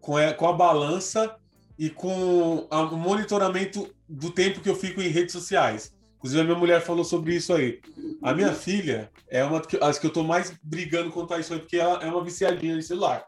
[0.00, 1.36] Com a, com a balança
[1.78, 5.96] e com o monitoramento do tempo que eu fico em redes sociais.
[6.18, 7.80] Inclusive, a minha mulher falou sobre isso aí.
[8.22, 11.76] A minha filha é uma das que eu tô mais brigando contra isso aí, porque
[11.76, 13.24] ela é uma viciadinha de celular.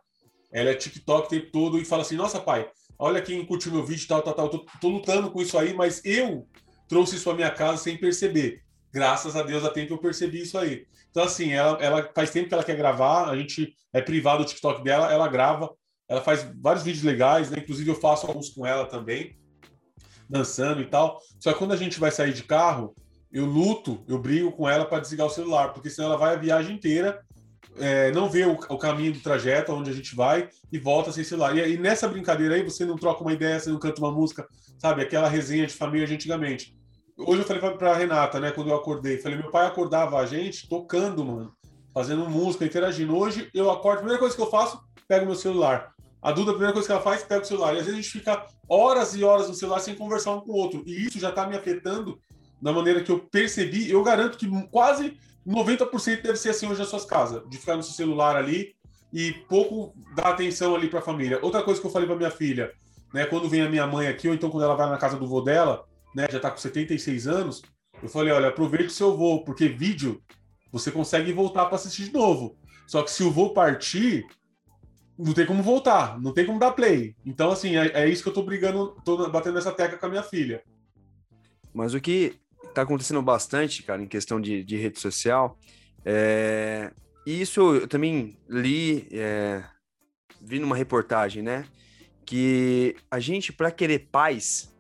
[0.53, 3.85] Ela é TikTok o tempo todo e fala assim: Nossa, pai, olha quem curtiu meu
[3.85, 4.49] vídeo, tal, tal, tal.
[4.49, 6.49] Tô, tô lutando com isso aí, mas eu
[6.89, 8.61] trouxe isso à minha casa sem perceber.
[8.93, 10.85] Graças a Deus, há tempo eu percebi isso aí.
[11.11, 14.47] Então, assim, ela, ela faz tempo que ela quer gravar, a gente é privado o
[14.47, 15.73] TikTok dela, ela grava,
[16.09, 17.59] ela faz vários vídeos legais, né?
[17.61, 19.37] Inclusive eu faço alguns com ela também,
[20.31, 21.19] dançando e tal.
[21.39, 22.95] Só que quando a gente vai sair de carro,
[23.33, 26.39] eu luto, eu brigo com ela para desligar o celular, porque senão ela vai a
[26.39, 27.21] viagem inteira
[27.79, 31.23] é, não vê o, o, caminho do trajeto, onde a gente vai, e volta sem
[31.23, 31.57] celular.
[31.57, 34.47] E, e nessa brincadeira aí, você não troca uma ideia, você não canta uma música,
[34.79, 35.03] sabe?
[35.03, 36.77] Aquela resenha de família de antigamente.
[37.17, 40.67] Hoje eu falei pra Renata, né, quando eu acordei, falei, meu pai acordava a gente
[40.69, 41.53] tocando, mano,
[41.93, 43.15] fazendo música, interagindo.
[43.17, 45.93] Hoje eu acordo, a primeira coisa que eu faço, pego meu celular.
[46.23, 47.75] A Duda, a primeira coisa que ela faz, pega o celular.
[47.75, 50.53] E às vezes a gente fica horas e horas no celular sem conversar um com
[50.53, 50.85] o outro.
[50.87, 52.21] E isso já tá me afetando
[52.63, 53.91] da maneira que eu percebi.
[53.91, 57.83] Eu garanto que quase 90% deve ser assim hoje nas suas casas, de ficar no
[57.83, 58.75] seu celular ali
[59.13, 61.41] e pouco dar atenção ali para a família.
[61.43, 62.73] Outra coisa que eu falei para minha filha,
[63.13, 65.27] né, quando vem a minha mãe aqui, ou então quando ela vai na casa do
[65.27, 67.63] vô dela, né, já está com 76 anos,
[68.01, 70.23] eu falei, olha, aproveite o seu vô, porque vídeo
[70.71, 72.57] você consegue voltar para assistir de novo.
[72.87, 74.25] Só que se o vô partir,
[75.21, 77.15] não tem como voltar, não tem como dar play.
[77.25, 80.09] Então, assim, é, é isso que eu tô brigando, tô batendo essa tecla com a
[80.09, 80.63] minha filha.
[81.75, 82.35] Mas o que
[82.75, 85.59] tá acontecendo bastante, cara, em questão de, de rede social,
[86.05, 86.91] é...
[87.27, 89.63] isso eu também li, é...
[90.41, 91.67] vi numa reportagem, né?
[92.25, 94.75] Que a gente, para querer paz,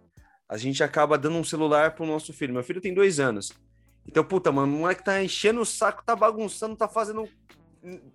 [0.48, 2.54] a gente acaba dando um celular pro nosso filho.
[2.54, 3.52] Meu filho tem dois anos.
[4.06, 7.28] Então, puta, mano, o moleque tá enchendo o saco, tá bagunçando, tá fazendo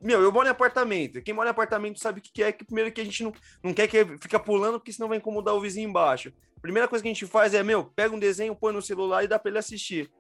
[0.01, 1.21] meu, eu moro em apartamento.
[1.21, 3.73] Quem mora em apartamento sabe o que é, que primeiro que a gente não, não
[3.73, 6.31] quer que fica pulando, porque senão vai incomodar o vizinho embaixo.
[6.61, 9.27] Primeira coisa que a gente faz é, meu, pega um desenho, põe no celular e
[9.27, 10.11] dá pra ele assistir.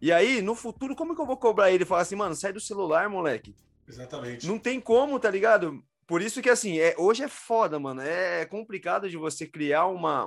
[0.00, 1.84] E aí, no futuro, como que eu vou cobrar ele?
[1.84, 3.54] Falar assim, mano, sai do celular, moleque.
[3.88, 4.46] Exatamente.
[4.46, 5.82] Não tem como, tá ligado?
[6.06, 8.02] Por isso que, assim, é, hoje é foda, mano.
[8.02, 10.26] É complicado de você criar uma,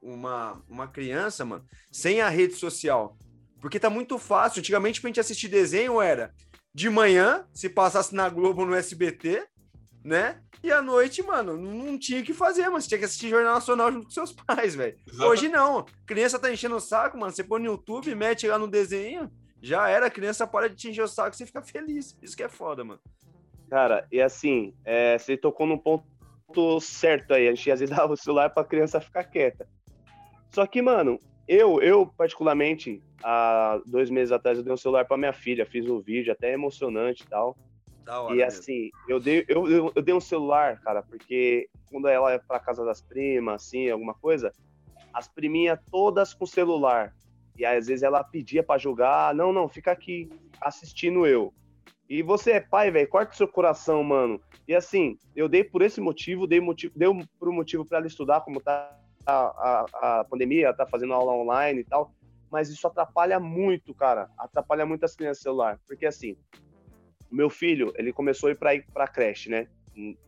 [0.00, 3.16] uma, uma criança, mano, sem a rede social.
[3.60, 4.60] Porque tá muito fácil.
[4.60, 6.32] Antigamente, pra gente assistir desenho, era
[6.76, 9.48] de manhã, se passasse na Globo no SBT,
[10.04, 10.42] né?
[10.62, 12.82] E à noite, mano, não tinha o que fazer, mano.
[12.82, 14.94] Você tinha que assistir Jornal Nacional junto com seus pais, velho.
[15.18, 15.86] Hoje não.
[16.04, 17.32] Criança tá enchendo o saco, mano.
[17.32, 20.10] Você põe no YouTube, mete lá no desenho, já era.
[20.10, 22.14] Criança para de te encher o saco e você fica feliz.
[22.20, 23.00] Isso que é foda, mano.
[23.70, 27.48] Cara, e assim, é, você tocou num ponto certo aí.
[27.48, 29.66] A gente às vezes dava o celular pra criança ficar quieta.
[30.50, 35.16] Só que, mano, eu, eu particularmente, há dois meses atrás, eu dei um celular para
[35.16, 37.56] minha filha, fiz um vídeo até emocionante e tal.
[38.34, 42.38] e assim, eu dei, eu, eu, eu, dei um celular, cara, porque quando ela ia
[42.38, 44.52] pra casa das primas, assim, alguma coisa,
[45.12, 47.14] as priminhas todas com celular.
[47.58, 50.28] E aí, às vezes ela pedia para jogar, não, não, fica aqui
[50.60, 51.54] assistindo eu.
[52.08, 54.40] E você é pai, velho, corta o seu coração, mano.
[54.68, 58.42] E assim, eu dei por esse motivo, dei motivo, deu pro motivo para ela estudar,
[58.42, 58.96] como tá
[59.26, 62.12] a, a, a pandemia, tá fazendo aula online e tal
[62.50, 64.30] mas isso atrapalha muito, cara.
[64.38, 65.78] Atrapalha muito as crianças celular.
[65.86, 66.36] Porque assim,
[67.30, 69.68] meu filho, ele começou a ir para ir pra creche, né?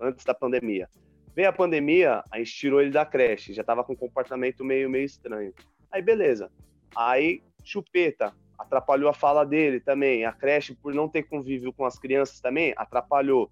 [0.00, 0.88] Antes da pandemia.
[1.34, 4.90] Veio a pandemia, a gente tirou ele da creche, já tava com um comportamento meio,
[4.90, 5.54] meio estranho.
[5.90, 6.50] Aí, beleza.
[6.96, 10.24] Aí, chupeta, atrapalhou a fala dele também.
[10.24, 13.50] A creche, por não ter convívio com as crianças também, atrapalhou.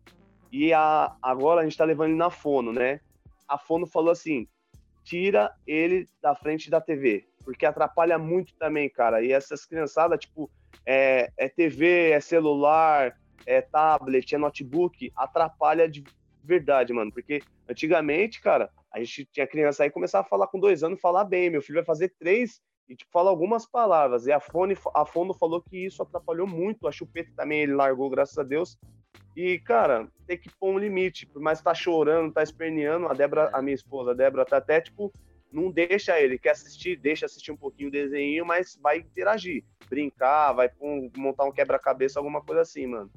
[0.51, 3.01] E a, agora a gente tá levando ele na fono, né?
[3.47, 4.49] A fono falou assim:
[5.07, 9.23] tira ele da frente da TV porque atrapalha muito também, cara.
[9.23, 10.51] E essas criançadas, tipo,
[10.85, 13.17] é, é TV, é celular,
[13.47, 16.03] é tablet, é notebook, atrapalha de
[16.43, 17.13] verdade, mano.
[17.13, 21.23] Porque antigamente, cara, a gente tinha criança aí começar a falar com dois anos, falar
[21.23, 21.49] bem.
[21.49, 24.27] Meu filho vai fazer três e tipo, fala algumas palavras.
[24.27, 26.89] E a Fone, a Fono falou que isso atrapalhou muito.
[26.89, 28.77] A chupeta também ele largou, graças a Deus.
[29.37, 31.27] E, cara, tem que pôr um limite.
[31.27, 34.57] Por mais que tá chorando, tá esperneando, a Débora, a minha esposa, a Débora, tá
[34.57, 35.13] até, tipo,
[35.53, 40.53] não deixa ele, quer assistir, deixa assistir um pouquinho o desenho, mas vai interagir, brincar,
[40.53, 40.71] vai
[41.17, 43.11] montar um quebra-cabeça, alguma coisa assim, mano.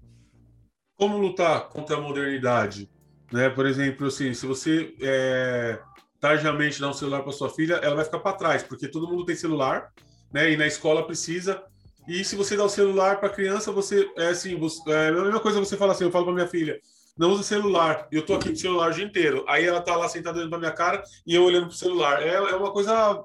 [0.97, 2.89] Como lutar contra a modernidade?
[3.31, 3.49] Né?
[3.49, 5.79] Por exemplo, assim, se você é,
[6.19, 9.23] tardiamente dá um celular para sua filha, ela vai ficar para trás, porque todo mundo
[9.23, 9.93] tem celular,
[10.33, 10.51] né?
[10.51, 11.63] E na escola precisa.
[12.07, 15.11] E se você dá o celular para a criança, você é assim, você, é a
[15.11, 16.79] mesma coisa você fala assim, eu falo para minha filha,
[17.17, 18.07] não usa celular.
[18.11, 19.43] Eu tô aqui com o celular o dia inteiro.
[19.47, 22.21] Aí ela tá lá sentada olhando pra minha cara e eu olhando pro celular.
[22.23, 23.23] É, é uma coisa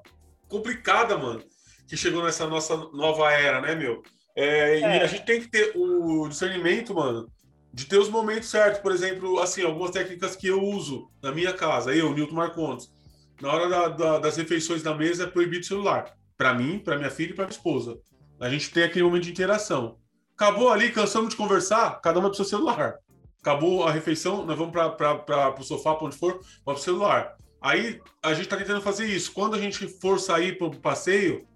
[0.48, 1.42] complicada, mano,
[1.88, 4.02] que chegou nessa nossa nova era, né, meu?
[4.36, 4.80] É, é.
[4.80, 7.30] E a gente tem que ter o discernimento, mano,
[7.72, 8.80] de ter os momentos certos.
[8.80, 12.92] Por exemplo, assim, algumas técnicas que eu uso na minha casa, eu, Nilton Marcondes.
[13.40, 16.16] Na hora da, da, das refeições da mesa é proibido o celular.
[16.36, 17.96] Para mim, para minha filha e para minha esposa.
[18.40, 19.98] A gente tem aquele momento de interação.
[20.36, 22.98] Acabou ali, cansamos de conversar, cada uma pro seu celular
[23.44, 27.36] acabou a refeição, nós vamos para o sofá, para onde for, vamos para o celular.
[27.60, 29.32] Aí a gente está tentando fazer isso.
[29.32, 31.46] Quando a gente for sair para o passeio,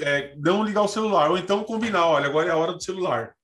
[0.00, 3.34] é, não ligar o celular, ou então combinar, olha, agora é a hora do celular.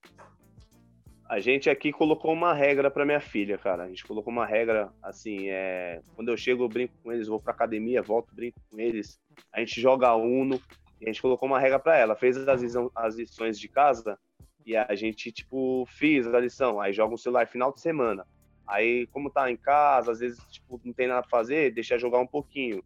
[1.29, 3.83] A gente aqui colocou uma regra para minha filha, cara.
[3.83, 5.99] A gente colocou uma regra assim, é...
[6.15, 9.19] quando eu chego, eu brinco com eles, vou para academia, volto, brinco com eles.
[9.51, 10.61] A gente joga Uno,
[11.03, 12.15] a gente colocou uma regra para ela.
[12.15, 12.61] Fez as,
[12.95, 14.17] as lições de casa,
[14.65, 18.25] e a gente, tipo, fiz a lição, aí joga um celular final de semana.
[18.65, 22.19] Aí, como tá em casa, às vezes, tipo, não tem nada pra fazer, deixa jogar
[22.19, 22.81] um pouquinho.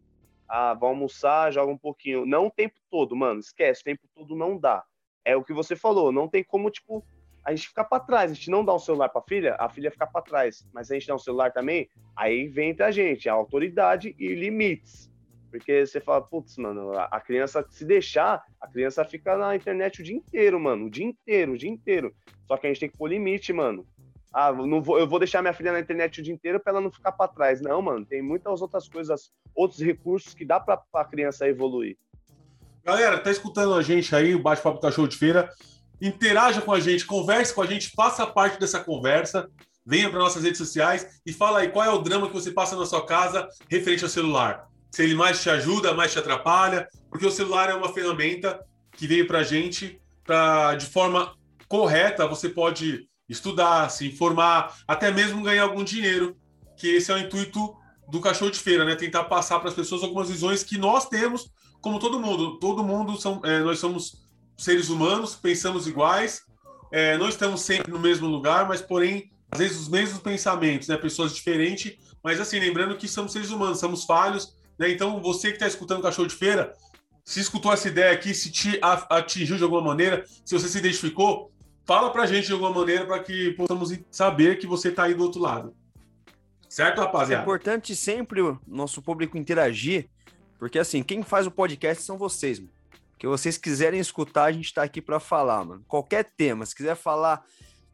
[0.48, 2.26] Ah, vai almoçar, joga um pouquinho.
[2.26, 4.84] Não o tempo todo, mano, esquece, o tempo todo não dá.
[5.24, 7.04] É o que você falou, não tem como, tipo,
[7.44, 8.32] a gente ficar para trás.
[8.32, 10.66] A gente não dá um celular pra filha, a filha ficar para trás.
[10.72, 14.34] Mas a gente dá um celular também, aí vem entre a gente, a autoridade e
[14.34, 15.08] limites.
[15.50, 20.04] Porque você fala, putz, mano, a criança, se deixar, a criança fica na internet o
[20.04, 20.86] dia inteiro, mano.
[20.86, 22.14] O dia inteiro, o dia inteiro.
[22.46, 23.86] Só que a gente tem que pôr limite, mano.
[24.32, 26.80] Ah, não vou, eu vou deixar minha filha na internet o dia inteiro para ela
[26.80, 27.62] não ficar para trás.
[27.62, 31.96] Não, mano, tem muitas outras coisas, outros recursos que dá para a criança evoluir.
[32.84, 35.50] Galera, tá escutando a gente aí, o Bate-Papo Cachorro de Feira?
[36.00, 39.50] Interaja com a gente, converse com a gente, faça parte dessa conversa,
[39.84, 42.76] venha para nossas redes sociais e fala aí qual é o drama que você passa
[42.76, 44.68] na sua casa referente ao celular.
[44.90, 48.60] Se ele mais te ajuda, mais te atrapalha, porque o celular é uma ferramenta
[48.92, 51.34] que veio para a gente para, de forma
[51.68, 56.36] correta, você pode estudar, se informar, até mesmo ganhar algum dinheiro,
[56.76, 57.76] que esse é o intuito
[58.10, 58.94] do cachorro de feira, né?
[58.94, 62.58] Tentar passar para as pessoas algumas visões que nós temos, como todo mundo.
[62.58, 64.22] Todo mundo são, é, nós somos
[64.56, 66.42] seres humanos, pensamos iguais,
[66.90, 70.96] é, não estamos sempre no mesmo lugar, mas porém às vezes os mesmos pensamentos, né?
[70.96, 74.90] Pessoas diferentes, mas assim lembrando que somos seres humanos, somos falhos, né?
[74.90, 76.72] Então você que está escutando cachorro de feira,
[77.24, 81.52] se escutou essa ideia aqui, se te atingiu de alguma maneira, se você se identificou,
[81.84, 85.24] fala pra gente de alguma maneira para que possamos saber que você está aí do
[85.24, 85.74] outro lado.
[86.68, 87.42] Certo, rapaziada?
[87.42, 90.08] É importante sempre o nosso público interagir,
[90.58, 92.72] porque assim, quem faz o podcast são vocês, mano.
[93.18, 95.84] Que vocês quiserem escutar, a gente está aqui para falar, mano.
[95.88, 97.42] Qualquer tema, se quiser falar.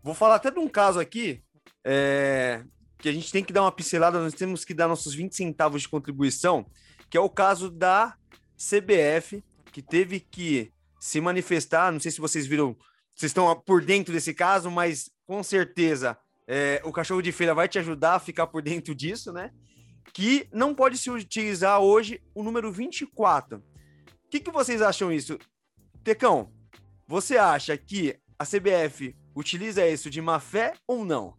[0.02, 1.42] Vou falar até de um caso aqui,
[1.82, 2.62] é...
[3.04, 5.82] que a gente tem que dar uma pincelada, nós temos que dar nossos 20 centavos
[5.82, 6.64] de contribuição,
[7.10, 8.16] que é o caso da
[8.56, 11.92] CBF, que teve que se manifestar.
[11.92, 12.74] Não sei se vocês viram
[13.14, 16.16] vocês estão por dentro desse caso, mas com certeza
[16.48, 19.50] é, o cachorro de feira vai te ajudar a ficar por dentro disso, né?
[20.14, 23.58] Que não pode se utilizar hoje o número 24.
[23.58, 23.62] O
[24.30, 25.38] que, que vocês acham isso?
[26.02, 26.50] Tecão,
[27.06, 31.36] você acha que a CBF utiliza isso de má fé ou não?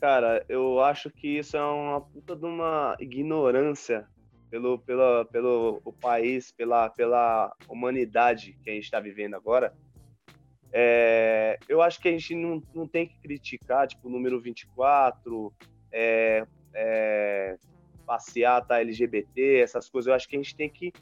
[0.00, 4.06] Cara, eu acho que isso é uma puta de uma ignorância
[4.48, 9.74] pelo, pela, pelo o país, pela, pela humanidade que a gente está vivendo agora
[10.72, 15.52] é, eu acho que a gente não, não tem que criticar, tipo, o número 24,
[15.90, 17.56] é, é,
[18.06, 20.08] passeata LGBT, essas coisas.
[20.08, 20.92] Eu acho que a gente tem que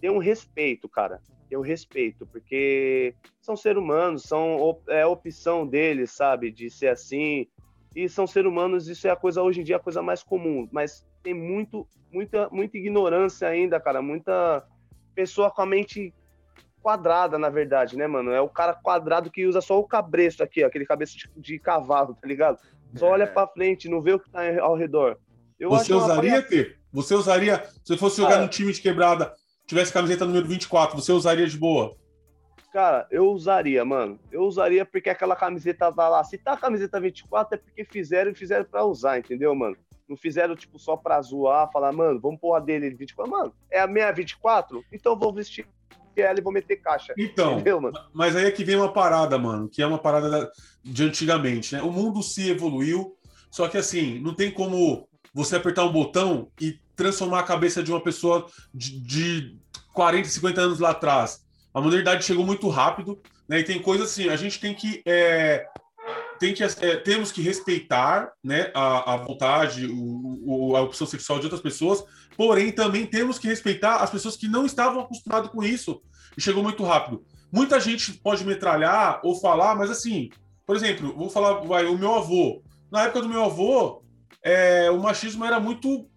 [0.00, 1.20] ter um respeito, cara.
[1.48, 7.46] Ter um respeito, porque são seres humanos, são, é opção deles, sabe, de ser assim.
[7.98, 10.68] E são seres humanos, isso é a coisa, hoje em dia, a coisa mais comum.
[10.70, 14.00] Mas tem muito, muita, muita ignorância ainda, cara.
[14.00, 14.64] Muita
[15.16, 16.14] pessoa com a mente
[16.80, 18.30] quadrada, na verdade, né, mano?
[18.30, 21.58] É o cara quadrado que usa só o cabresto aqui, ó, aquele cabeça de, de
[21.58, 22.60] cavalo, tá ligado?
[22.94, 23.10] Só é.
[23.10, 25.18] olha pra frente, não vê o que tá ao redor.
[25.58, 26.76] Eu você usaria, T?
[26.92, 29.34] Você usaria, se fosse jogar cara, num time de quebrada,
[29.66, 31.96] tivesse camiseta número 24, você usaria de boa?
[32.78, 34.20] Cara, eu usaria, mano.
[34.30, 36.22] Eu usaria porque aquela camiseta tá lá.
[36.22, 39.76] Se tá a camiseta 24 é porque fizeram e fizeram pra usar, entendeu, mano?
[40.08, 43.32] Não fizeram, tipo, só pra zoar, falar, mano, vamos pôr a dele 24.
[43.32, 44.84] Mano, é a minha 24?
[44.92, 45.66] Então vou vestir
[46.14, 47.12] ela e vou meter caixa.
[47.18, 47.80] Então, entendeu,
[48.14, 50.50] mas aí é que vem uma parada, mano, que é uma parada da,
[50.84, 51.82] de antigamente, né?
[51.82, 53.16] O mundo se evoluiu,
[53.50, 57.90] só que assim, não tem como você apertar um botão e transformar a cabeça de
[57.90, 59.58] uma pessoa de, de
[59.94, 61.47] 40, 50 anos lá atrás.
[61.72, 63.60] A modernidade chegou muito rápido, né?
[63.60, 65.66] E tem coisas assim, a gente tem que é,
[66.38, 71.38] tem que, é, temos que respeitar né, a, a vontade, o, o, a opção sexual
[71.38, 72.02] de outras pessoas,
[72.36, 76.00] porém também temos que respeitar as pessoas que não estavam acostumadas com isso
[76.36, 77.24] e chegou muito rápido.
[77.52, 80.30] Muita gente pode metralhar ou falar, mas assim,
[80.66, 82.62] por exemplo, vou falar, vai, o meu avô.
[82.90, 84.02] Na época do meu avô,
[84.42, 86.08] é, o machismo era muito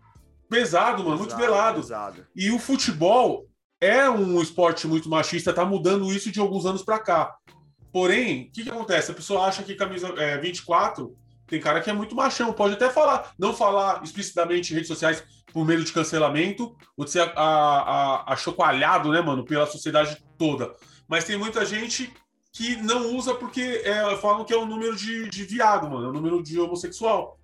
[0.50, 1.82] pesado, mano, muito velado.
[1.82, 2.28] Pesado.
[2.36, 3.48] E o futebol
[3.82, 7.36] é um esporte muito machista, tá mudando isso de alguns anos para cá.
[7.92, 9.12] Porém, o que, que acontece?
[9.12, 11.14] A pessoa acha que camisa é, 24
[11.48, 15.22] tem cara que é muito machão, pode até falar, não falar explicitamente em redes sociais
[15.52, 17.30] por medo de cancelamento, ou de ser
[18.26, 20.74] achocoalhado, né, mano, pela sociedade toda.
[21.10, 22.14] Mas tem muita gente
[22.54, 26.10] que não usa porque é, falam que é um número de, de viado, mano, é
[26.10, 27.38] um número de homossexual.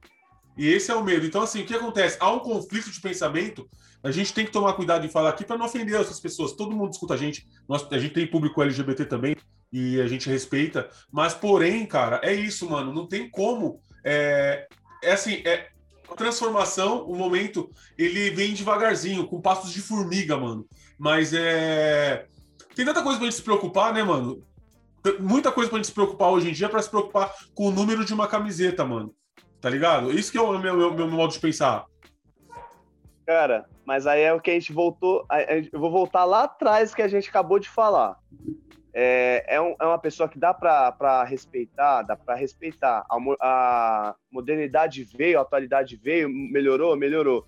[0.58, 1.26] E esse é o medo.
[1.26, 2.18] Então, assim, o que acontece?
[2.22, 3.70] Há um conflito de pensamento,
[4.08, 6.54] a gente tem que tomar cuidado em falar aqui para não ofender essas pessoas.
[6.54, 9.36] Todo mundo escuta a gente, nós, a gente tem público LGBT também,
[9.72, 10.90] e a gente respeita.
[11.12, 12.94] Mas, porém, cara, é isso, mano.
[12.94, 13.82] Não tem como.
[14.04, 14.68] É,
[15.04, 15.70] é assim, é
[16.16, 20.66] transformação, o momento, ele vem devagarzinho, com passos de formiga, mano.
[20.98, 22.26] Mas é.
[22.76, 24.44] Tem tanta coisa pra gente se preocupar, né, mano?
[25.20, 28.04] Muita coisa pra gente se preocupar hoje em dia para se preocupar com o número
[28.06, 29.14] de uma camiseta, mano.
[29.60, 30.12] Tá ligado?
[30.12, 31.86] Isso que é o meu, meu, meu modo de pensar.
[33.28, 35.28] Cara, mas aí é o que a gente voltou.
[35.72, 38.18] Eu vou voltar lá atrás que a gente acabou de falar
[39.00, 43.06] é, é, um, é uma pessoa que dá para respeitar, dá para respeitar.
[43.08, 47.46] A, a, modernidade veio, a atualidade veio, melhorou, melhorou.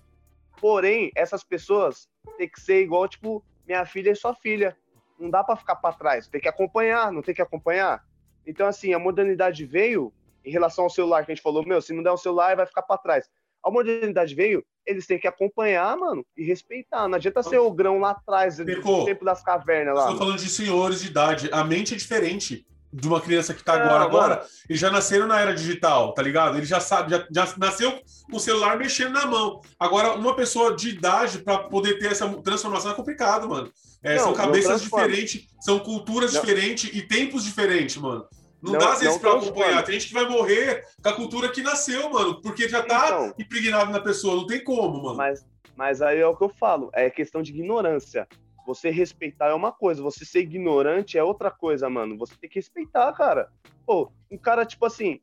[0.60, 2.08] Porém, essas pessoas
[2.38, 4.76] têm que ser igual, tipo, minha filha e sua filha.
[5.18, 8.00] Não dá para ficar para trás, tem que acompanhar, não tem que acompanhar.
[8.46, 10.12] Então, assim, a modernidade veio
[10.44, 12.64] em relação ao celular, que a gente falou, meu, se não der um celular, vai
[12.64, 13.28] ficar para trás.
[13.60, 17.06] A modernidade veio eles têm que acompanhar, mano, e respeitar.
[17.08, 20.02] Não adianta ser o grão lá atrás, no tempo das cavernas lá.
[20.04, 21.48] Estou falando de senhores de idade.
[21.52, 22.66] A mente é diferente.
[22.92, 24.48] de uma criança que tá Não, agora, agora, mano.
[24.68, 26.56] eles já nasceram na era digital, tá ligado?
[26.56, 29.60] Ele já sabe, já, já nasceu com o celular mexendo na mão.
[29.78, 33.70] Agora, uma pessoa de idade para poder ter essa transformação é complicado, mano.
[34.02, 36.40] É, Não, são cabeças diferentes, são culturas Não.
[36.40, 38.26] diferentes e tempos diferentes, mano.
[38.62, 39.46] Não, Não- dá às vezes transforma.
[39.50, 39.82] acompanhar.
[39.84, 43.34] Tem gente que vai morrer com a cultura que nasceu, mano, porque já tá Então.
[43.38, 44.36] impregnado na pessoa.
[44.36, 45.16] Não tem como, mano.
[45.16, 45.46] Mas,
[45.76, 48.28] mas aí é o que eu falo, é questão de ignorância.
[48.66, 52.16] Você respeitar é uma coisa, você ser ignorante é outra coisa, mano.
[52.18, 53.48] Você tem que respeitar, cara.
[53.86, 55.20] Pô, um cara, tipo assim,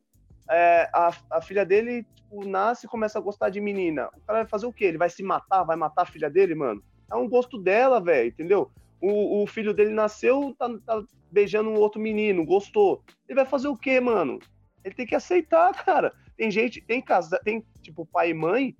[0.49, 4.09] é, a, a filha dele tipo, nasce e começa a gostar de menina.
[4.17, 4.85] O cara vai fazer o quê?
[4.85, 5.63] Ele vai se matar?
[5.63, 6.83] Vai matar a filha dele, mano?
[7.09, 8.69] É um gosto dela, velho, entendeu?
[9.01, 13.03] O, o filho dele nasceu, tá, tá beijando um outro menino, gostou.
[13.27, 14.39] Ele vai fazer o quê, mano?
[14.83, 16.13] Ele tem que aceitar, cara.
[16.35, 18.75] Tem gente, tem casa, tem tipo pai e mãe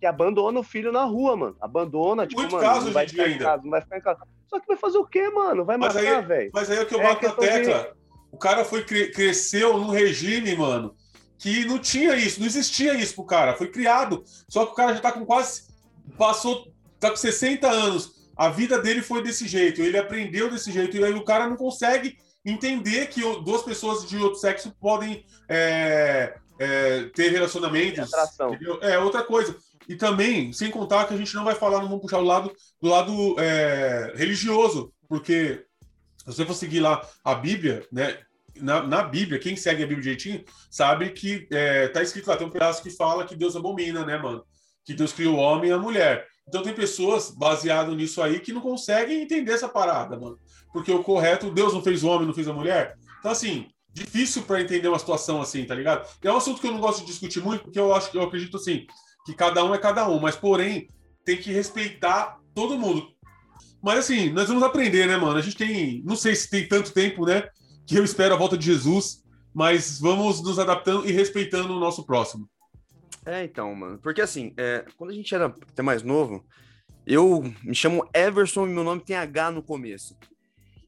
[0.00, 1.56] que abandona o filho na rua, mano.
[1.60, 3.44] Abandona, tipo, Muito mano, caso não vai em ficar em ainda.
[3.44, 4.20] casa, não vai ficar em casa.
[4.48, 5.64] Só que vai fazer o quê, mano?
[5.64, 6.50] Vai Mas matar, aí- velho.
[6.54, 7.96] Mas aí é o que eu É bato na de- tecla.
[8.32, 10.94] O cara foi cre- cresceu num regime, mano,
[11.38, 13.54] que não tinha isso, não existia isso pro cara.
[13.56, 14.22] Foi criado.
[14.48, 15.64] Só que o cara já tá com quase.
[16.16, 16.72] Passou.
[16.98, 18.19] Tá com 60 anos.
[18.40, 19.82] A vida dele foi desse jeito.
[19.82, 20.96] Ele aprendeu desse jeito.
[20.96, 26.34] E aí o cara não consegue entender que duas pessoas de outro sexo podem é,
[26.58, 28.10] é, ter relacionamentos.
[28.80, 29.54] É outra coisa.
[29.86, 32.50] E também, sem contar que a gente não vai falar, não vamos puxar o lado
[32.80, 35.66] do lado é, religioso, porque
[36.16, 38.20] se você for seguir lá a Bíblia, né?
[38.56, 42.46] Na, na Bíblia, quem segue a Bíblia direitinho, sabe que é, tá escrito lá, tem
[42.46, 44.44] um pedaço que fala que Deus abomina, né, mano?
[44.84, 46.26] Que Deus criou o homem e a mulher.
[46.50, 50.36] Então tem pessoas baseado nisso aí que não conseguem entender essa parada, mano.
[50.72, 52.96] Porque o correto, Deus não fez o homem, não fez a mulher.
[53.20, 56.08] Então, assim, difícil para entender uma situação assim, tá ligado?
[56.20, 58.18] E é um assunto que eu não gosto de discutir muito, porque eu acho que
[58.18, 58.84] eu acredito assim,
[59.24, 60.88] que cada um é cada um, mas porém
[61.24, 63.06] tem que respeitar todo mundo.
[63.80, 65.38] Mas assim, nós vamos aprender, né, mano?
[65.38, 67.48] A gente tem, não sei se tem tanto tempo, né,
[67.86, 69.22] que eu espero a volta de Jesus,
[69.54, 72.48] mas vamos nos adaptando e respeitando o nosso próximo.
[73.30, 73.98] É, então, mano.
[73.98, 76.44] Porque assim, é, quando a gente era até mais novo,
[77.06, 80.18] eu me chamo Everson e meu nome tem H no começo.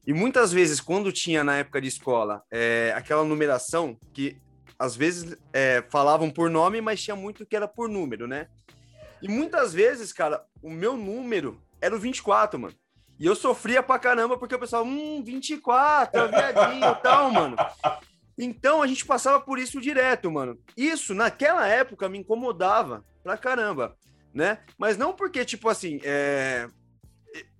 [0.05, 4.37] E muitas vezes, quando tinha na época de escola é, aquela numeração, que
[4.77, 8.47] às vezes é, falavam por nome, mas tinha muito que era por número, né?
[9.21, 12.75] E muitas vezes, cara, o meu número era o 24, mano.
[13.17, 17.31] E eu sofria pra caramba porque o pessoal, hum, 24, é o viadinho e tal,
[17.31, 17.55] mano.
[18.37, 20.57] Então a gente passava por isso direto, mano.
[20.75, 23.95] Isso, naquela época, me incomodava pra caramba,
[24.33, 24.59] né?
[24.77, 26.67] Mas não porque, tipo assim, é...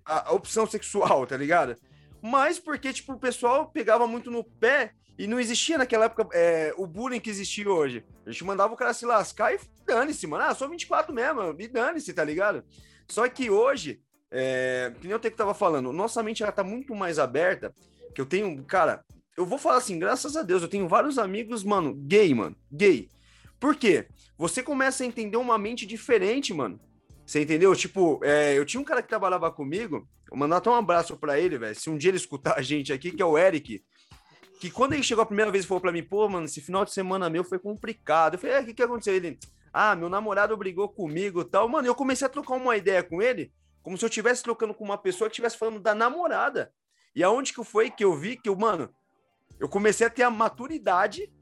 [0.04, 1.76] a, opção sexual, tá ligado?
[2.20, 6.74] Mas porque, tipo, o pessoal pegava muito no pé e não existia naquela época é,
[6.76, 8.04] o bullying que existe hoje.
[8.26, 10.44] A gente mandava o cara se lascar e dane-se, mano.
[10.44, 12.64] Ah, sou 24 mesmo, e dane-se, tá ligado?
[13.08, 14.00] Só que hoje,
[14.30, 17.72] é, que nem eu que tava falando, nossa mente ela tá muito mais aberta,
[18.14, 19.04] que eu tenho, cara,
[19.36, 23.08] eu vou falar assim, graças a Deus, eu tenho vários amigos, mano, gay, mano, gay.
[23.58, 24.06] Por quê?
[24.36, 26.78] Você começa a entender uma mente diferente, mano.
[27.26, 27.74] Você entendeu?
[27.74, 31.38] Tipo, é, eu tinha um cara que trabalhava comigo, vou mandar até um abraço pra
[31.38, 31.74] ele, velho.
[31.74, 33.82] Se um dia ele escutar a gente aqui, que é o Eric,
[34.60, 36.84] que quando ele chegou a primeira vez e falou pra mim, pô, mano, esse final
[36.84, 38.34] de semana meu foi complicado.
[38.34, 39.14] Eu falei, é, o que, que aconteceu?
[39.14, 39.38] Ele,
[39.72, 41.68] ah, meu namorado brigou comigo tal.
[41.68, 44.84] Mano, eu comecei a trocar uma ideia com ele, como se eu estivesse trocando com
[44.84, 46.72] uma pessoa que estivesse falando da namorada.
[47.14, 48.90] E aonde que foi que eu vi que eu, mano,
[49.64, 51.32] eu comecei a ter a maturidade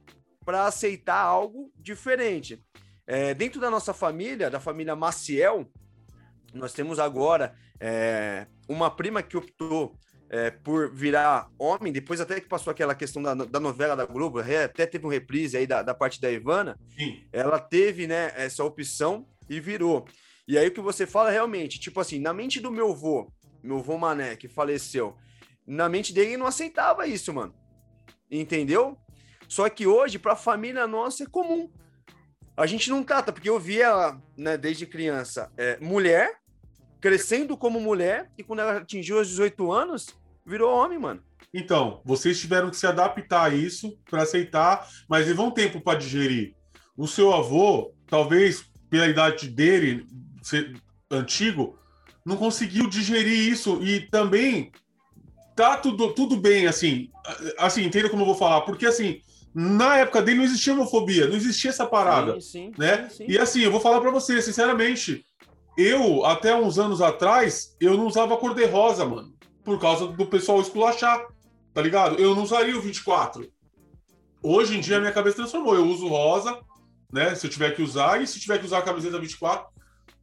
[0.45, 2.64] para aceitar algo diferente.
[3.05, 5.68] É, dentro da nossa família, da família Maciel,
[6.55, 9.99] nós temos agora é, uma prima que optou
[10.31, 14.39] é, por virar homem, depois até que passou aquela questão da, da novela da Globo,
[14.39, 17.25] até teve um reprise aí da, da parte da Ivana, Sim.
[17.33, 20.07] ela teve né, essa opção e virou.
[20.47, 23.33] E aí o que você fala realmente, tipo assim, na mente do meu vô,
[23.64, 25.16] meu vô Mané, que faleceu,
[25.66, 27.62] na mente dele não aceitava isso, mano.
[28.33, 28.97] Entendeu?
[29.47, 31.70] Só que hoje, pra família nossa, é comum.
[32.57, 36.41] A gente não trata, porque eu via, né, desde criança, é, mulher
[37.03, 40.07] crescendo como mulher, e quando ela atingiu os 18 anos,
[40.47, 41.20] virou homem, mano.
[41.53, 45.99] Então, vocês tiveram que se adaptar a isso para aceitar, mas levou um tempo para
[45.99, 46.55] digerir.
[46.97, 50.07] O seu avô, talvez pela idade dele
[51.11, 51.76] antigo,
[52.24, 54.70] não conseguiu digerir isso e também
[55.55, 57.11] tá tudo, tudo bem, assim,
[57.59, 59.21] assim, entenda como eu vou falar, porque assim,
[59.55, 63.09] na época dele não existia homofobia, não existia essa parada, Sim, sim, né?
[63.11, 63.27] sim.
[63.29, 65.25] E assim, eu vou falar para você, sinceramente,
[65.77, 69.33] eu, até uns anos atrás, eu não usava cor de rosa, mano,
[69.65, 71.27] por causa do pessoal esculachar,
[71.73, 72.17] tá ligado?
[72.17, 73.51] Eu não usaria o 24.
[74.43, 76.59] Hoje em dia, a minha cabeça transformou, eu uso rosa,
[77.13, 79.67] né, se eu tiver que usar, e se tiver que usar a camiseta 24,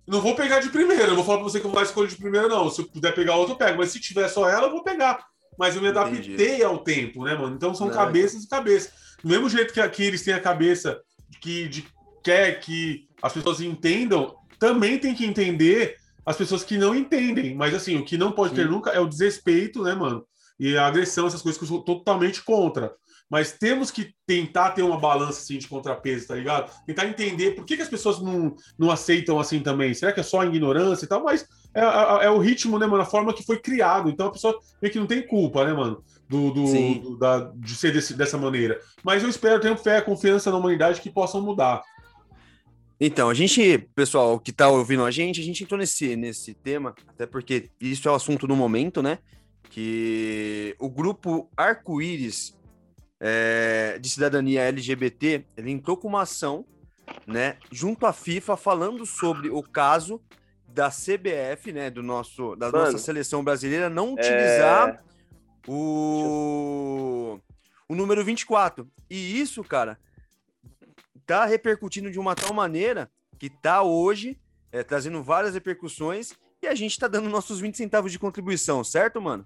[0.10, 2.08] não vou pegar de primeira, eu vou falar pra você que eu vou dar escolha
[2.08, 2.70] de primeira, não.
[2.70, 3.78] Se eu puder pegar outra, eu pego.
[3.78, 5.24] Mas se tiver só ela, eu vou pegar.
[5.58, 6.64] mas eu me adaptei Entendi.
[6.64, 7.56] ao tempo, né, mano?
[7.56, 8.92] Então são Não, cabeças e cabeças.
[9.22, 11.00] Do mesmo jeito que aqui eles têm a cabeça
[11.42, 11.86] que de,
[12.24, 15.96] quer que as pessoas entendam, também tem que entender
[16.26, 17.56] as pessoas que não entendem.
[17.56, 20.26] Mas assim, o que não pode ter nunca é o desrespeito, né, mano?
[20.60, 22.94] E a agressão, essas coisas que eu sou totalmente contra.
[23.30, 26.72] Mas temos que tentar ter uma balança assim, de contrapeso, tá ligado?
[26.86, 29.94] Tentar entender por que, que as pessoas não, não aceitam assim também.
[29.94, 31.24] Será que é só ignorância e tal?
[31.24, 33.04] Mas é, é, é, o ritmo, né, mano?
[33.04, 34.10] A forma que foi criado.
[34.10, 36.04] Então a pessoa meio que não tem culpa, né, mano?
[36.28, 38.80] Do, do, do da, de ser desse, dessa maneira.
[39.04, 41.84] Mas eu espero, tenho fé, confiança na humanidade que possam mudar.
[43.00, 46.94] Então, a gente, pessoal que tá ouvindo a gente, a gente entrou nesse, nesse tema,
[47.08, 49.20] até porque isso é o assunto do momento, né?
[49.70, 52.59] Que o grupo Arco-Íris
[53.20, 56.66] é, de cidadania LGBT, ele entrou com uma ação,
[57.28, 60.22] né, junto à FIFA, falando sobre o caso
[60.68, 65.00] da CBF, né, do nosso, da Mano, nossa seleção brasileira, não utilizar é...
[65.68, 67.40] o,
[67.88, 68.90] o número 24.
[69.10, 70.00] E isso, cara,
[71.26, 74.40] tá repercutindo de uma tal maneira que tá hoje
[74.72, 79.22] é, trazendo várias repercussões e a gente tá dando nossos 20 centavos de contribuição, certo,
[79.22, 79.46] mano?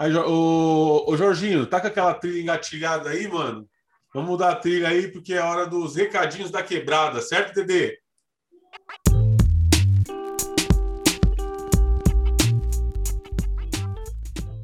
[0.00, 3.68] Aí, ô, ô Jorginho, tá com aquela trilha engatilhada aí, mano?
[4.14, 7.98] Vamos mudar a trilha aí, porque é hora dos recadinhos da quebrada, certo, Dedê?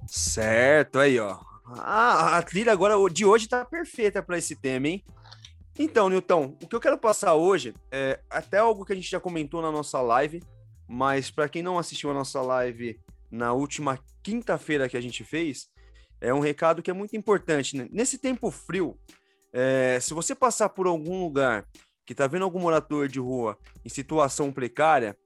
[0.07, 1.39] Certo, aí, ó.
[1.81, 5.05] Ah, a trilha agora de hoje tá perfeita para esse tema, hein?
[5.79, 9.21] Então, Nilton, o que eu quero passar hoje é até algo que a gente já
[9.21, 10.43] comentou na nossa live,
[10.89, 12.99] mas para quem não assistiu a nossa live
[13.31, 15.69] na última quinta-feira que a gente fez,
[16.21, 17.77] é um recado que é muito importante.
[17.77, 17.87] Né?
[17.93, 18.99] Nesse tempo frio,
[19.53, 21.65] é, se você passar por algum lugar
[22.05, 25.17] que está vendo algum morador de rua em situação precária,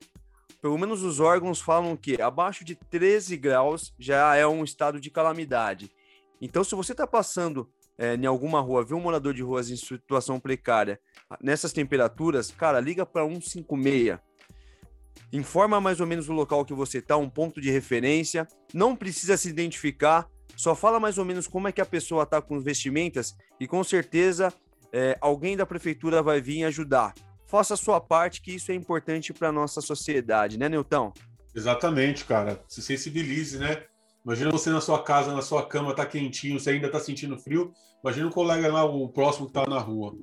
[0.60, 5.10] pelo menos os órgãos falam que abaixo de 13 graus já é um estado de
[5.10, 5.90] calamidade.
[6.38, 9.76] Então, se você está passando é, em alguma rua, vê um morador de ruas em
[9.76, 11.00] situação precária,
[11.40, 14.18] nessas temperaturas, cara, liga para 156
[15.32, 19.36] informa mais ou menos o local que você está, um ponto de referência, não precisa
[19.36, 23.34] se identificar, só fala mais ou menos como é que a pessoa está com vestimentas
[23.58, 24.52] e com certeza
[24.92, 27.14] é, alguém da prefeitura vai vir ajudar.
[27.46, 31.12] Faça a sua parte, que isso é importante para a nossa sociedade, né, Nilton?
[31.54, 32.62] Exatamente, cara.
[32.68, 33.84] Se sensibilize, né?
[34.24, 37.72] Imagina você na sua casa, na sua cama, tá quentinho, você ainda tá sentindo frio.
[38.04, 40.14] Imagina o colega lá, o próximo que tá na rua.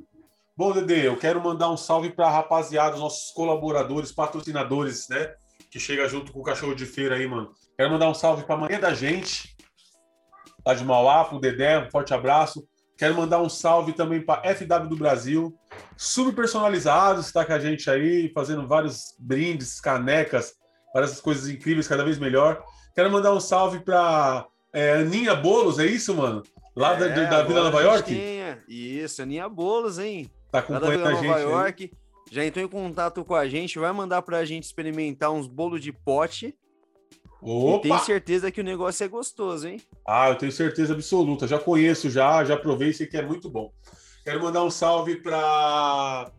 [0.58, 5.36] Bom, Dede, eu quero mandar um salve para a rapaziada, os nossos colaboradores, patrocinadores, né?
[5.70, 7.52] Que chega junto com o cachorro de feira aí, mano.
[7.78, 9.56] Quero mandar um salve para a manhã da gente,
[10.66, 12.68] lá de Mauá, pro Dedé, um forte abraço.
[12.98, 15.56] Quero mandar um salve também para FW do Brasil,
[15.96, 20.56] super personalizados, está com a gente aí, fazendo vários brindes, canecas,
[20.92, 22.64] várias coisas incríveis, cada vez melhor.
[22.96, 26.42] Quero mandar um salve para é, Aninha Bolos, é isso, mano?
[26.76, 28.12] Lá é, da, da Vila Nova York?
[28.12, 28.64] Tinha.
[28.68, 30.28] Isso, Aninha Bolos, hein?
[30.52, 31.28] Tá acompanhando a gente.
[31.28, 31.84] Nova York.
[31.84, 32.08] Aí.
[32.30, 35.94] Já entrou em contato com a gente, vai mandar pra gente experimentar uns bolos de
[35.94, 36.54] pote.
[37.42, 37.78] Opa!
[37.78, 39.80] E tenho certeza que o negócio é gostoso, hein?
[40.06, 41.48] Ah, eu tenho certeza absoluta.
[41.48, 43.72] Já conheço, já, já provei, sei que é muito bom.
[44.26, 46.30] Quero mandar um salve para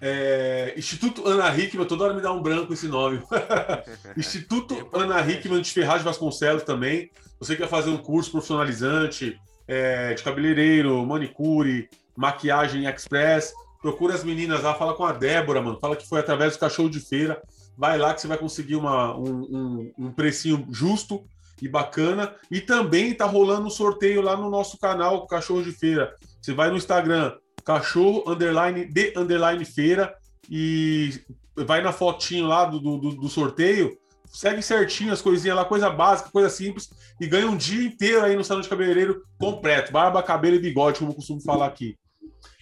[0.00, 3.20] é, Instituto Ana Hickman, toda hora me dá um branco esse nome.
[4.16, 7.10] Instituto Ana Hickman de Ferraz de Vasconcelos também.
[7.40, 13.52] Você quer fazer um curso profissionalizante é, de cabeleireiro, manicure, maquiagem express.
[13.80, 15.78] Procura as meninas lá, fala com a Débora, mano.
[15.80, 17.40] Fala que foi através do cachorro de feira.
[17.76, 21.24] Vai lá que você vai conseguir uma, um, um, um precinho justo
[21.60, 22.34] e bacana.
[22.50, 26.14] E também tá rolando um sorteio lá no nosso canal Cachorro de Feira.
[26.40, 30.14] Você vai no Instagram, cachorro underline de underline feira
[30.48, 31.10] e
[31.56, 33.98] vai na fotinho lá do, do, do sorteio.
[34.26, 36.90] Segue certinho as coisinhas lá, coisa básica, coisa simples,
[37.20, 39.92] e ganha um dia inteiro aí no salão de cabeleireiro completo.
[39.92, 41.96] Barba, cabelo e bigode, como eu costumo falar aqui.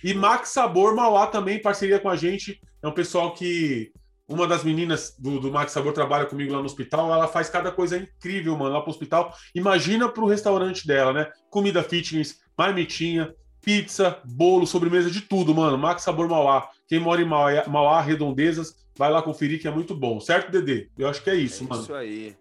[0.05, 2.61] E Max Sabor Mauá também, parceria com a gente.
[2.83, 3.91] É um pessoal que.
[4.27, 7.13] Uma das meninas do, do Max Sabor trabalha comigo lá no hospital.
[7.13, 9.35] Ela faz cada coisa incrível, mano, lá pro hospital.
[9.55, 11.31] Imagina pro restaurante dela, né?
[11.51, 15.79] Comida fitness, marmitinha, pizza, bolo, sobremesa, de tudo, mano.
[15.79, 16.69] Max Sabor Mauá.
[16.87, 20.21] Quem mora em Mauá, Mauá, Redondezas, vai lá conferir que é muito bom.
[20.21, 20.89] Certo, Dedê?
[20.99, 21.83] Eu acho que é isso, é mano.
[21.83, 22.37] Isso aí.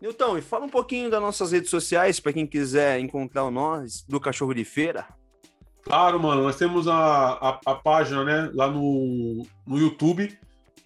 [0.00, 4.04] Nilton, e fala um pouquinho das nossas redes sociais para quem quiser encontrar o nós
[4.08, 5.17] do Cachorro de Feira.
[5.88, 10.38] Claro, mano, nós temos a, a, a, página, né, lá no, no YouTube,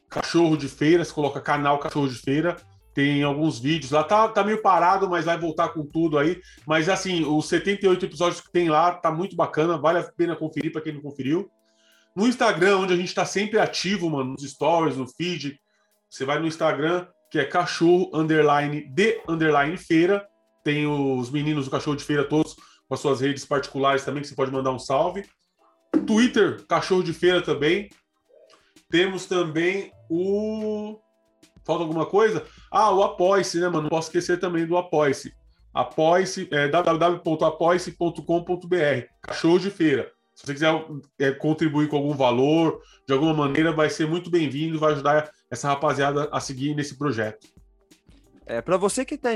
[0.09, 2.57] Cachorro de Feira, você coloca canal Cachorro de Feira,
[2.95, 6.41] tem alguns vídeos lá, tá, tá meio parado, mas vai voltar com tudo aí.
[6.65, 10.71] Mas assim, os 78 episódios que tem lá, tá muito bacana, vale a pena conferir
[10.71, 11.51] para quem não conferiu.
[12.15, 15.59] No Instagram, onde a gente tá sempre ativo, mano, nos stories, no feed,
[16.09, 20.25] você vai no Instagram, que é cachorro underline de underline feira,
[20.63, 22.55] tem os meninos do Cachorro de Feira todos
[22.93, 25.25] com as suas redes particulares também, que você pode mandar um salve.
[26.07, 27.89] Twitter, Cachorro de Feira também.
[28.91, 31.01] Temos também o.
[31.65, 32.45] Falta alguma coisa?
[32.71, 33.85] Ah, o Apoice, né, mano?
[33.85, 35.33] Não posso esquecer também do Apoice.
[35.73, 39.07] Apoice, é www.apoice.com.br.
[39.23, 40.13] Cachorro de Feira.
[40.35, 40.85] Se você quiser
[41.19, 45.69] é, contribuir com algum valor, de alguma maneira, vai ser muito bem-vindo, vai ajudar essa
[45.69, 47.49] rapaziada a seguir nesse projeto.
[48.45, 49.31] É, para você que está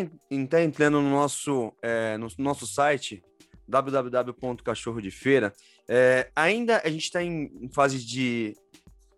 [0.51, 3.23] tá entrando no nosso, é, no nosso site,
[3.69, 5.53] www.cachorro de feira,
[5.89, 8.57] é, ainda a gente está em fase de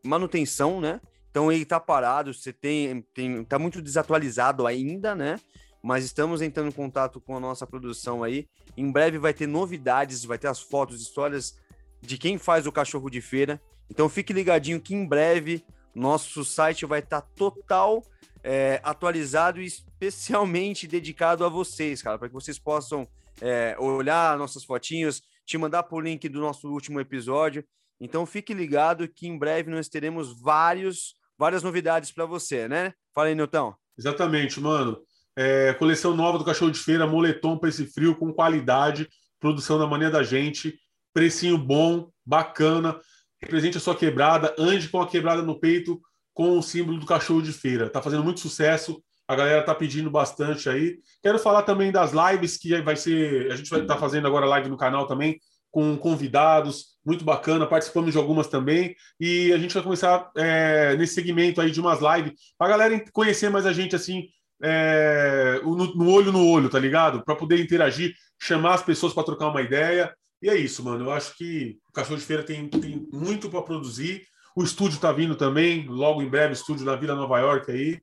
[0.05, 1.01] manutenção, né?
[1.31, 5.39] Então ele está parado, você tem, tem, tá muito desatualizado ainda, né?
[5.83, 8.47] Mas estamos entrando em contato com a nossa produção aí.
[8.77, 11.57] Em breve vai ter novidades, vai ter as fotos, histórias
[12.01, 13.61] de quem faz o cachorro de feira.
[13.91, 18.05] Então fique ligadinho que em breve nosso site vai estar tá total
[18.43, 23.07] é, atualizado e especialmente dedicado a vocês, cara, para que vocês possam
[23.41, 27.65] é, olhar nossas fotinhos, te mandar por link do nosso último episódio.
[28.01, 32.93] Então fique ligado que em breve nós teremos vários, várias novidades para você, né?
[33.15, 33.75] Fala aí, Newton.
[33.97, 35.01] Exatamente, mano.
[35.37, 39.09] É, coleção nova do Cachorro de Feira, moletom para esse frio, com qualidade,
[39.41, 40.79] produção da mania da gente,
[41.13, 43.01] precinho bom, bacana.
[43.41, 46.01] Represente a sua quebrada, ande com a quebrada no peito,
[46.35, 47.89] com o símbolo do Cachorro de Feira.
[47.89, 50.99] Tá fazendo muito sucesso, a galera tá pedindo bastante aí.
[51.23, 53.53] Quero falar também das lives que vai ser.
[53.53, 55.39] A gente vai estar tá fazendo agora live no canal também,
[55.71, 57.67] com convidados, muito bacana.
[57.67, 58.97] Participamos de algumas também.
[59.21, 63.05] E a gente vai começar é, nesse segmento aí de umas lives, para a galera
[63.13, 64.25] conhecer mais a gente assim.
[64.61, 67.23] É, no, no, olho no olho, tá ligado?
[67.23, 70.13] Para poder interagir, chamar as pessoas para trocar uma ideia.
[70.41, 71.05] E é isso, mano.
[71.05, 74.23] Eu acho que o Cachorro de Feira tem, tem muito para produzir.
[74.57, 78.01] O estúdio tá vindo também, logo em breve, estúdio na Vila Nova York aí.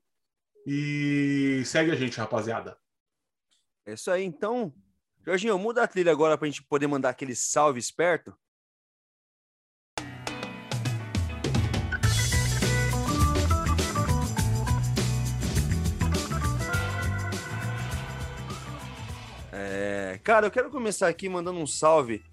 [0.66, 2.76] E segue a gente, rapaziada.
[3.86, 4.74] É isso aí, então.
[5.24, 8.36] Jorginho, muda a trilha agora pra gente poder mandar aquele salve esperto.
[19.52, 22.24] É, cara, eu quero começar aqui mandando um salve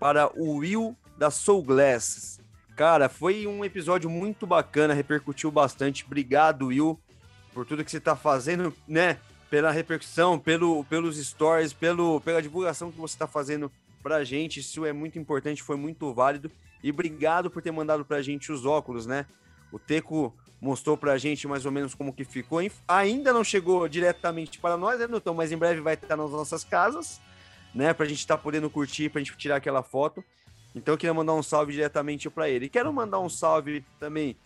[0.00, 2.40] para o Will da Soul Glass.
[2.74, 6.06] Cara, foi um episódio muito bacana, repercutiu bastante.
[6.06, 6.98] Obrigado, Will
[7.52, 9.18] por tudo que você está fazendo, né?
[9.50, 13.70] Pela repercussão, pelo, pelos stories, pelo, pela divulgação que você está fazendo
[14.02, 14.60] para a gente.
[14.60, 16.50] Isso é muito importante, foi muito válido.
[16.82, 19.26] E obrigado por ter mandado para a gente os óculos, né?
[19.70, 22.60] O Teco mostrou para a gente mais ou menos como que ficou.
[22.88, 25.34] Ainda não chegou diretamente para nós, né, Newton?
[25.34, 27.20] Mas em breve vai estar nas nossas casas,
[27.74, 27.92] né?
[27.92, 30.24] Para a gente estar tá podendo curtir, para a gente tirar aquela foto.
[30.74, 32.66] Então eu queria mandar um salve diretamente para ele.
[32.66, 34.36] E quero mandar um salve também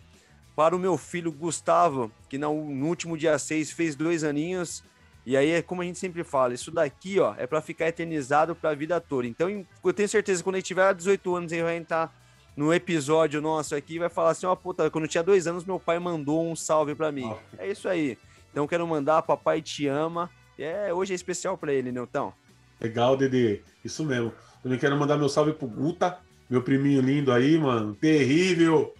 [0.57, 4.83] para o meu filho Gustavo, que no, último dia 6 fez dois aninhos.
[5.23, 8.55] E aí é como a gente sempre fala, isso daqui, ó, é para ficar eternizado
[8.55, 9.27] para a vida toda.
[9.27, 9.47] Então,
[9.83, 12.11] eu tenho certeza que quando ele tiver 18 anos, ele vai entrar
[12.55, 15.45] no episódio nosso aqui e vai falar assim: ó, oh, puta, quando eu tinha dois
[15.45, 17.31] anos, meu pai mandou um salve para mim.
[17.59, 18.17] É isso aí.
[18.51, 20.27] Então, quero mandar, papai te ama.
[20.57, 22.33] É, hoje é especial para ele, Newton.
[22.81, 23.61] Legal, Dede.
[23.85, 24.33] Isso mesmo.
[24.63, 26.17] Também quero mandar meu salve pro Guta,
[26.49, 27.93] meu priminho lindo aí, mano.
[27.93, 28.91] Terrível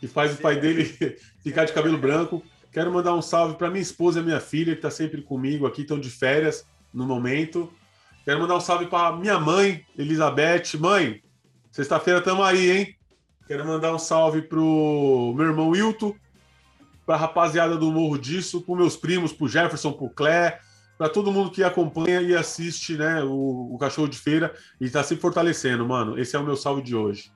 [0.00, 0.84] que faz o pai dele
[1.44, 2.42] ficar de cabelo branco.
[2.72, 5.82] Quero mandar um salve para minha esposa e minha filha, que está sempre comigo aqui,
[5.82, 7.70] estão de férias no momento.
[8.24, 10.78] Quero mandar um salve para minha mãe, Elizabeth.
[10.78, 11.22] Mãe,
[11.70, 12.96] sexta-feira estamos aí, hein?
[13.46, 16.14] Quero mandar um salve pro meu irmão Wilton,
[17.04, 20.60] para a rapaziada do Morro Disso, para meus primos, pro Jefferson, pro Clé,
[20.96, 25.02] para todo mundo que acompanha e assiste né, o, o Cachorro de Feira e está
[25.02, 26.16] se fortalecendo, mano.
[26.18, 27.32] Esse é o meu salve de hoje.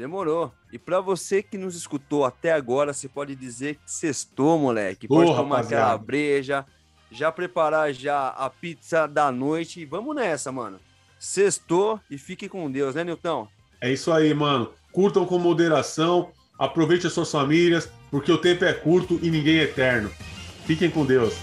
[0.00, 0.50] Demorou.
[0.72, 5.06] E para você que nos escutou até agora, você pode dizer que sextou, moleque.
[5.06, 5.84] Pode oh, tomar rapaziada.
[5.84, 6.66] aquela breja,
[7.12, 9.80] já preparar já a pizza da noite.
[9.80, 10.80] E vamos nessa, mano.
[11.18, 13.46] Sextou e fique com Deus, né, Nilton?
[13.78, 14.72] É isso aí, mano.
[14.90, 19.64] Curtam com moderação, aproveite as suas famílias, porque o tempo é curto e ninguém é
[19.64, 20.10] eterno.
[20.64, 21.34] Fiquem com Deus.